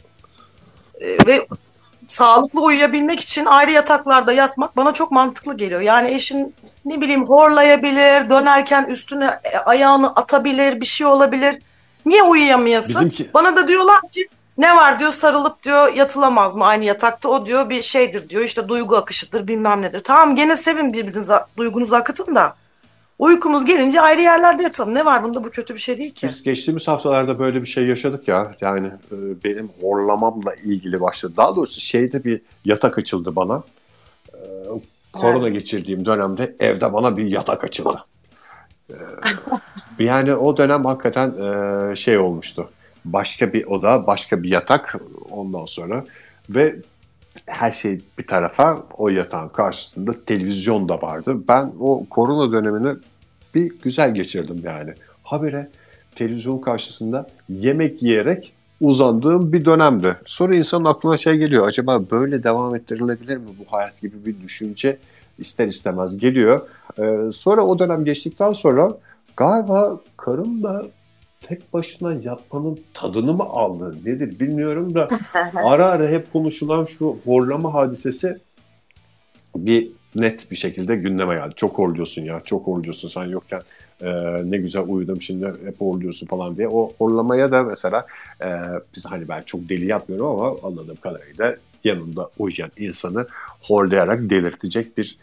Ee, 1.01 1.17
ve 1.27 1.47
sağlıklı 2.07 2.61
uyuyabilmek 2.61 3.19
için 3.19 3.45
ayrı 3.45 3.71
yataklarda 3.71 4.33
yatmak 4.33 4.77
bana 4.77 4.93
çok 4.93 5.11
mantıklı 5.11 5.57
geliyor. 5.57 5.81
Yani 5.81 6.09
eşin 6.11 6.55
ne 6.85 7.01
bileyim 7.01 7.25
horlayabilir, 7.25 8.29
dönerken 8.29 8.85
üstüne 8.85 9.39
e, 9.43 9.57
ayağını 9.57 10.15
atabilir, 10.15 10.81
bir 10.81 10.85
şey 10.85 11.07
olabilir. 11.07 11.61
Niye 12.05 12.23
uyuyamayasın? 12.23 12.95
Bizimki 12.95 13.33
Bana 13.33 13.55
da 13.55 13.67
diyorlar 13.67 14.01
ki 14.11 14.27
ne 14.57 14.75
var 14.75 14.99
diyor 14.99 15.11
sarılıp 15.11 15.63
diyor 15.63 15.93
yatılamaz 15.93 16.55
mı 16.55 16.65
aynı 16.65 16.85
yatakta 16.85 17.29
o 17.29 17.45
diyor 17.45 17.69
bir 17.69 17.81
şeydir 17.81 18.29
diyor 18.29 18.43
işte 18.43 18.69
duygu 18.69 18.97
akışıdır 18.97 19.47
bilmem 19.47 19.81
nedir. 19.81 19.99
Tamam 20.03 20.35
gene 20.35 20.57
sevin 20.57 20.93
birbirinize 20.93 21.35
duygunuzu 21.57 21.95
akıtın 21.95 22.35
da 22.35 22.55
uykumuz 23.21 23.65
gelince 23.65 24.01
ayrı 24.01 24.21
yerlerde 24.21 24.63
yatalım. 24.63 24.93
Ne 24.93 25.05
var 25.05 25.23
bunda 25.23 25.43
bu 25.43 25.49
kötü 25.49 25.73
bir 25.73 25.79
şey 25.79 25.97
değil 25.97 26.11
ki. 26.11 26.27
Biz 26.27 26.43
geçtiğimiz 26.43 26.87
haftalarda 26.87 27.39
böyle 27.39 27.61
bir 27.61 27.67
şey 27.67 27.85
yaşadık 27.87 28.27
ya. 28.27 28.55
Yani 28.61 28.87
e, 28.87 29.15
benim 29.43 29.69
horlamamla 29.81 30.55
ilgili 30.55 31.01
başladı. 31.01 31.33
Daha 31.37 31.55
doğrusu 31.55 31.81
şeyde 31.81 32.23
bir 32.23 32.41
yatak 32.65 32.97
açıldı 32.97 33.35
bana. 33.35 33.63
E, 34.33 34.39
korona 35.13 35.49
geçirdiğim 35.49 36.05
dönemde 36.05 36.55
evde 36.59 36.93
bana 36.93 37.17
bir 37.17 37.25
yatak 37.25 37.63
açıldı. 37.63 38.05
E, 38.89 38.95
yani 40.03 40.35
o 40.35 40.57
dönem 40.57 40.85
hakikaten 40.85 41.33
e, 41.41 41.95
şey 41.95 42.17
olmuştu. 42.17 42.69
Başka 43.05 43.53
bir 43.53 43.65
oda, 43.65 44.07
başka 44.07 44.43
bir 44.43 44.49
yatak 44.49 44.95
ondan 45.29 45.65
sonra 45.65 46.05
ve 46.49 46.75
her 47.45 47.71
şey 47.71 48.01
bir 48.17 48.27
tarafa 48.27 48.83
o 48.97 49.09
yatağın 49.09 49.49
karşısında 49.49 50.11
televizyon 50.25 50.89
da 50.89 51.01
vardı. 51.01 51.37
Ben 51.47 51.71
o 51.79 52.05
korona 52.09 52.51
dönemini 52.51 52.97
bir 53.55 53.71
güzel 53.81 54.13
geçirdim 54.13 54.61
yani. 54.63 54.93
Habire 55.23 55.69
televizyon 56.15 56.59
karşısında 56.59 57.27
yemek 57.49 58.03
yiyerek 58.03 58.53
uzandığım 58.81 59.53
bir 59.53 59.65
dönemdi. 59.65 60.17
Sonra 60.25 60.55
insanın 60.55 60.85
aklına 60.85 61.17
şey 61.17 61.33
geliyor. 61.37 61.67
Acaba 61.67 62.01
böyle 62.11 62.43
devam 62.43 62.75
ettirilebilir 62.75 63.37
mi 63.37 63.47
bu 63.59 63.75
hayat 63.75 64.01
gibi 64.01 64.25
bir 64.25 64.41
düşünce 64.41 64.97
ister 65.37 65.67
istemez 65.67 66.17
geliyor. 66.17 66.61
Ee, 66.99 67.31
sonra 67.31 67.65
o 67.65 67.79
dönem 67.79 68.05
geçtikten 68.05 68.53
sonra 68.53 68.97
galiba 69.37 69.99
karım 70.17 70.63
da 70.63 70.85
tek 71.41 71.73
başına 71.73 72.13
yatmanın 72.13 72.79
tadını 72.93 73.33
mı 73.33 73.43
aldı 73.43 73.97
nedir 74.05 74.39
bilmiyorum 74.39 74.93
da 74.93 75.07
ara 75.55 75.85
ara 75.85 76.09
hep 76.09 76.33
konuşulan 76.33 76.85
şu 76.85 77.17
horlama 77.25 77.73
hadisesi 77.73 78.37
bir 79.55 79.91
net 80.15 80.51
bir 80.51 80.55
şekilde 80.55 80.95
gündeme 80.95 81.35
geldi. 81.35 81.53
Çok 81.55 81.77
horluyorsun 81.77 82.21
ya, 82.21 82.41
çok 82.45 82.67
horluyorsun 82.67 83.09
sen 83.09 83.23
yokken 83.23 83.61
e, 84.01 84.09
ne 84.51 84.57
güzel 84.57 84.83
uyudum 84.87 85.21
şimdi 85.21 85.45
hep 85.45 85.81
horluyorsun 85.81 86.27
falan 86.27 86.57
diye. 86.57 86.67
O 86.67 86.93
horlamaya 86.97 87.51
da 87.51 87.63
mesela 87.63 88.05
e, 88.41 88.47
biz 88.95 89.05
hani 89.05 89.29
ben 89.29 89.41
çok 89.41 89.69
deli 89.69 89.85
yapmıyorum 89.85 90.27
ama 90.27 90.55
anladığım 90.63 90.95
kadarıyla 90.95 91.55
yanında 91.83 92.29
uyuyan 92.39 92.71
insanı 92.77 93.27
horlayarak 93.61 94.29
delirtecek 94.29 94.97
bir 94.97 95.17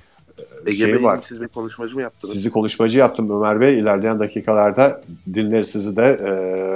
Ege 0.66 0.77
şey 0.77 0.92
Bey, 0.94 1.03
var. 1.03 1.16
siz 1.16 1.40
bir 1.40 1.48
konuşmacı 1.48 1.94
mı 1.94 2.03
yaptınız? 2.03 2.33
Sizi 2.35 2.51
konuşmacı 2.51 2.98
yaptım 2.98 3.31
Ömer 3.42 3.61
Bey. 3.61 3.79
İlerleyen 3.79 4.18
dakikalarda 4.20 5.01
dinleriz 5.35 5.70
sizi 5.70 5.96
de. 5.96 6.03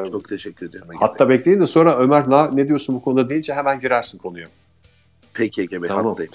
E, 0.07 0.11
Çok 0.11 0.29
teşekkür 0.29 0.69
ediyorum 0.69 0.89
Ege 0.93 0.99
hatta 1.01 1.29
Bey. 1.29 1.39
bekleyin 1.39 1.61
de 1.61 1.67
sonra 1.67 1.97
Ömer 1.99 2.31
na, 2.31 2.51
ne 2.51 2.69
diyorsun 2.69 2.95
bu 2.95 3.03
konuda 3.03 3.29
deyince 3.29 3.55
hemen 3.55 3.81
girersin 3.81 4.19
konuya. 4.19 4.47
Peki 5.35 5.63
Ege 5.63 5.83
Bey, 5.83 5.89
Tamam. 5.89 6.07
hattayım. 6.07 6.33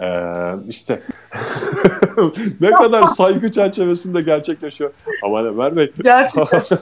Ee, 0.00 0.54
işte 0.68 1.02
ne 2.60 2.70
kadar 2.70 3.02
saygı 3.06 3.50
çerçevesinde 3.52 4.20
gerçekleşiyor. 4.22 4.90
Aman 5.24 5.46
Ömer 5.46 5.76
Bey. 5.76 5.92
Gerçekten 6.02 6.60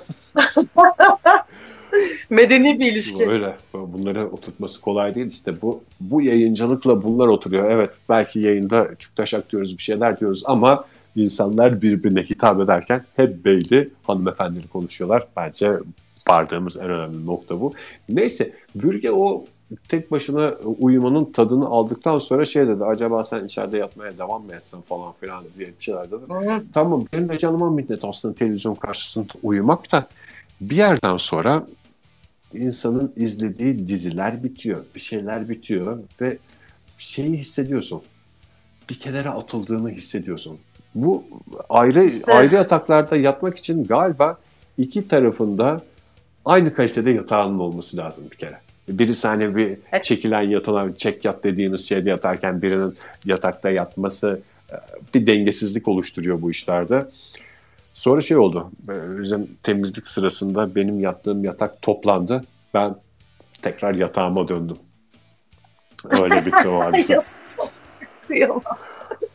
medeni 2.30 2.80
bir 2.80 2.92
ilişki. 2.92 3.28
Öyle. 3.28 3.56
Bunları 3.74 4.28
oturtması 4.30 4.80
kolay 4.80 5.14
değil. 5.14 5.26
İşte 5.26 5.62
bu 5.62 5.82
bu 6.00 6.22
yayıncılıkla 6.22 7.02
bunlar 7.02 7.26
oturuyor. 7.26 7.70
Evet 7.70 7.90
belki 8.08 8.40
yayında 8.40 8.88
çuktaşak 8.98 9.52
diyoruz 9.52 9.78
bir 9.78 9.82
şeyler 9.82 10.20
diyoruz 10.20 10.42
ama 10.46 10.84
insanlar 11.16 11.82
birbirine 11.82 12.22
hitap 12.22 12.60
ederken 12.60 13.04
hep 13.16 13.44
beyli 13.44 13.90
hanımefendili 14.02 14.68
konuşuyorlar. 14.68 15.26
Bence 15.36 15.72
vardığımız 16.28 16.76
en 16.76 16.90
önemli 16.90 17.26
nokta 17.26 17.60
bu. 17.60 17.72
Neyse 18.08 18.52
Bürge 18.74 19.10
o 19.10 19.44
tek 19.88 20.10
başına 20.10 20.54
uyumanın 20.80 21.24
tadını 21.24 21.66
aldıktan 21.66 22.18
sonra 22.18 22.44
şey 22.44 22.68
dedi. 22.68 22.84
Acaba 22.84 23.24
sen 23.24 23.44
içeride 23.44 23.78
yatmaya 23.78 24.18
devam 24.18 24.44
mı 24.44 24.54
etsen 24.54 24.80
falan 24.80 25.12
filan 25.20 25.44
diye 25.58 25.66
bir 25.66 25.84
şeyler 25.84 26.10
dedi. 26.10 26.22
Hı. 26.28 26.62
Tamam 26.74 27.04
benim 27.12 27.28
de 27.28 27.38
canıma 27.38 27.70
minnet 27.70 28.04
aslında 28.04 28.34
televizyon 28.34 28.74
karşısında 28.74 29.32
uyumak 29.42 29.92
da 29.92 30.08
bir 30.60 30.76
yerden 30.76 31.16
sonra 31.16 31.66
insanın 32.54 33.12
izlediği 33.16 33.88
diziler 33.88 34.44
bitiyor, 34.44 34.84
bir 34.94 35.00
şeyler 35.00 35.48
bitiyor 35.48 35.98
ve 36.20 36.38
şeyi 36.98 37.36
hissediyorsun. 37.36 38.02
bir 38.90 38.94
kenara 39.00 39.30
atıldığını 39.30 39.90
hissediyorsun. 39.90 40.58
Bu 40.94 41.24
ayrı 41.68 42.04
İşte- 42.04 42.32
ayrı 42.32 42.54
yataklarda 42.54 43.16
yatmak 43.16 43.58
için 43.58 43.84
galiba 43.84 44.38
iki 44.78 45.08
tarafında 45.08 45.80
aynı 46.44 46.74
kalitede 46.74 47.10
yatağının 47.10 47.58
olması 47.58 47.96
lazım 47.96 48.24
bir 48.30 48.36
kere. 48.36 48.58
Birisi 48.88 49.28
hani 49.28 49.56
bir 49.56 49.76
Evet. 49.92 50.04
çekilen 50.04 50.42
yatına, 50.42 50.96
çek 50.96 51.24
yat 51.24 51.44
dediğimiz 51.44 51.88
şeyde 51.88 52.10
yatarken 52.10 52.62
birinin 52.62 52.94
yatakta 53.24 53.70
yatması 53.70 54.40
e, 54.70 54.74
bir 55.14 55.26
dengesizlik 55.26 55.88
oluşturuyor 55.88 56.42
bu 56.42 56.50
işlerde. 56.50 57.06
Sonra 57.98 58.20
şey 58.20 58.36
oldu. 58.36 58.70
e, 58.88 59.22
Bizim 59.22 59.56
temizlik 59.62 60.06
sırasında 60.08 60.74
benim 60.74 61.00
yattığım 61.00 61.44
yatak 61.44 61.82
toplandı. 61.82 62.44
Ben 62.74 62.96
tekrar 63.62 63.94
yatağıma 63.94 64.48
döndüm. 64.48 64.76
Öyle 66.10 66.46
bitti 66.46 66.68
o 66.68 66.80
hadise. 66.84 67.18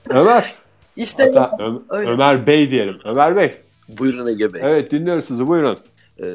Ömer. 0.10 0.54
İşte 0.96 1.24
Hatta 1.36 1.58
Ö- 1.64 1.80
öyle. 1.90 2.10
Ömer 2.10 2.48
Bey 2.48 2.72
diyelim. 2.72 2.98
Ömer 3.06 3.36
Bey. 3.36 3.58
Buyurun 3.90 4.28
Ege 4.28 4.54
Bey. 4.54 4.62
Evet 4.64 4.92
dinliyoruz 4.92 5.26
sizi 5.26 5.48
buyurun. 5.48 5.80
Ee, 6.22 6.26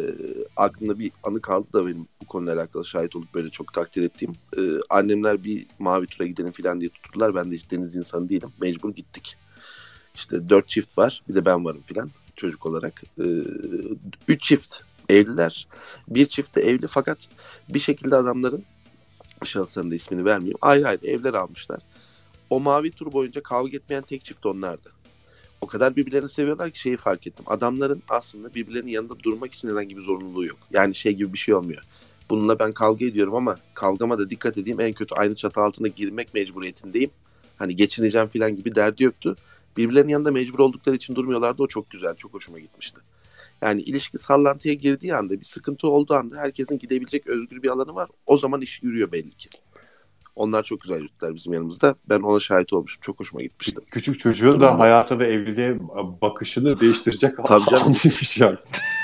aklımda 0.57 0.99
bir 0.99 1.13
anı 1.23 1.41
kaldı 1.41 1.67
da 1.73 1.87
benim 1.87 2.09
bu 2.23 2.27
konuyla 2.27 2.55
alakalı 2.55 2.85
şahit 2.85 3.17
olup 3.17 3.35
böyle 3.35 3.51
çok 3.51 3.73
takdir 3.73 4.03
ettiğim. 4.03 4.35
Ee, 4.57 4.61
annemler 4.91 5.45
bir 5.45 5.67
mavi 5.79 6.07
tura 6.07 6.27
gidelim 6.27 6.53
falan 6.53 6.81
diye 6.81 6.91
tuttular. 6.91 7.35
Ben 7.35 7.51
de 7.51 7.57
hiç 7.57 7.71
deniz 7.71 7.97
insanı 7.97 8.29
değilim. 8.29 8.49
Mecbur 8.61 8.95
gittik. 8.95 9.37
İşte 10.19 10.49
dört 10.49 10.69
çift 10.69 10.99
var. 10.99 11.23
Bir 11.29 11.35
de 11.35 11.45
ben 11.45 11.65
varım 11.65 11.83
filan 11.83 12.11
çocuk 12.37 12.67
olarak. 12.67 13.03
Ee, 13.19 13.25
üç 14.29 14.43
çift 14.43 14.81
evliler. 15.09 15.69
Bir 16.09 16.27
çift 16.27 16.57
de 16.57 16.63
evli 16.63 16.87
fakat 16.87 17.19
bir 17.69 17.81
şekilde 17.81 18.17
adamların 18.17 18.65
şahısların 19.45 19.91
da 19.91 19.95
ismini 19.95 20.25
vermeyeyim. 20.25 20.59
Ayrı 20.61 20.89
ayrı 20.89 21.07
evler 21.07 21.35
almışlar. 21.35 21.81
O 22.51 22.61
mavi 22.61 22.91
tur 22.91 23.13
boyunca 23.13 23.43
kavga 23.43 23.77
etmeyen 23.77 24.03
tek 24.03 24.25
çift 24.25 24.47
onlardı. 24.47 24.93
O 25.61 25.67
kadar 25.67 25.97
birbirlerini 25.97 26.29
seviyorlar 26.29 26.71
ki 26.71 26.81
şeyi 26.81 26.97
fark 26.97 27.27
ettim. 27.27 27.45
Adamların 27.49 28.03
aslında 28.09 28.55
birbirlerinin 28.55 28.91
yanında 28.91 29.19
durmak 29.19 29.55
için 29.55 29.69
herhangi 29.69 29.97
bir 29.97 30.03
zorunluluğu 30.03 30.47
yok. 30.47 30.59
Yani 30.71 30.95
şey 30.95 31.13
gibi 31.15 31.33
bir 31.33 31.39
şey 31.39 31.55
olmuyor. 31.55 31.83
Bununla 32.31 32.59
ben 32.59 32.73
kavga 32.73 33.07
ediyorum 33.07 33.35
ama 33.35 33.57
kavgama 33.75 34.19
da 34.19 34.31
dikkat 34.31 34.59
edeyim. 34.59 34.81
En 34.81 34.93
kötü 34.93 35.15
aynı 35.15 35.35
çatı 35.35 35.61
altına 35.61 35.89
girmek 35.89 36.35
mecburiyetindeyim. 36.35 37.11
Hani 37.57 37.77
geçineceğim 37.77 38.29
falan 38.29 38.57
gibi 38.57 38.75
derdi 38.75 39.05
yoktu. 39.05 39.37
Birbirlerinin 39.77 40.13
yanında 40.13 40.31
mecbur 40.31 40.59
oldukları 40.59 40.97
için 40.97 41.15
durmuyorlardı. 41.15 41.63
O 41.63 41.67
çok 41.67 41.91
güzel, 41.91 42.15
çok 42.17 42.35
hoşuma 42.35 42.59
gitmişti. 42.59 43.01
Yani 43.63 43.83
ilişki 43.83 44.19
sallantıya 44.19 44.75
girdiği 44.75 45.15
anda, 45.15 45.41
bir 45.41 45.45
sıkıntı 45.45 45.89
olduğu 45.89 46.15
anda 46.15 46.37
herkesin 46.37 46.79
gidebilecek 46.79 47.27
özgür 47.27 47.63
bir 47.63 47.69
alanı 47.69 47.95
var. 47.95 48.09
O 48.27 48.39
zaman 48.39 48.61
iş 48.61 48.83
yürüyor 48.83 49.13
belli 49.13 49.31
ki. 49.31 49.49
Onlar 50.37 50.63
çok 50.63 50.81
güzel 50.81 50.97
yürüttüler 50.97 51.35
bizim 51.35 51.53
yanımızda. 51.53 51.95
Ben 52.09 52.21
ona 52.21 52.41
şahit 52.41 52.73
olmuşum. 52.73 53.01
Çok 53.01 53.21
hoşuma 53.21 53.43
gitmişti. 53.43 53.81
Küçük 53.91 54.19
çocuğun 54.19 54.61
da 54.61 54.79
hayata 54.79 55.19
ve 55.19 55.27
evliliğe 55.27 55.79
bakışını 56.23 56.81
değiştirecek 56.81 57.37
Tabii 57.47 57.65
canım. 57.71 57.97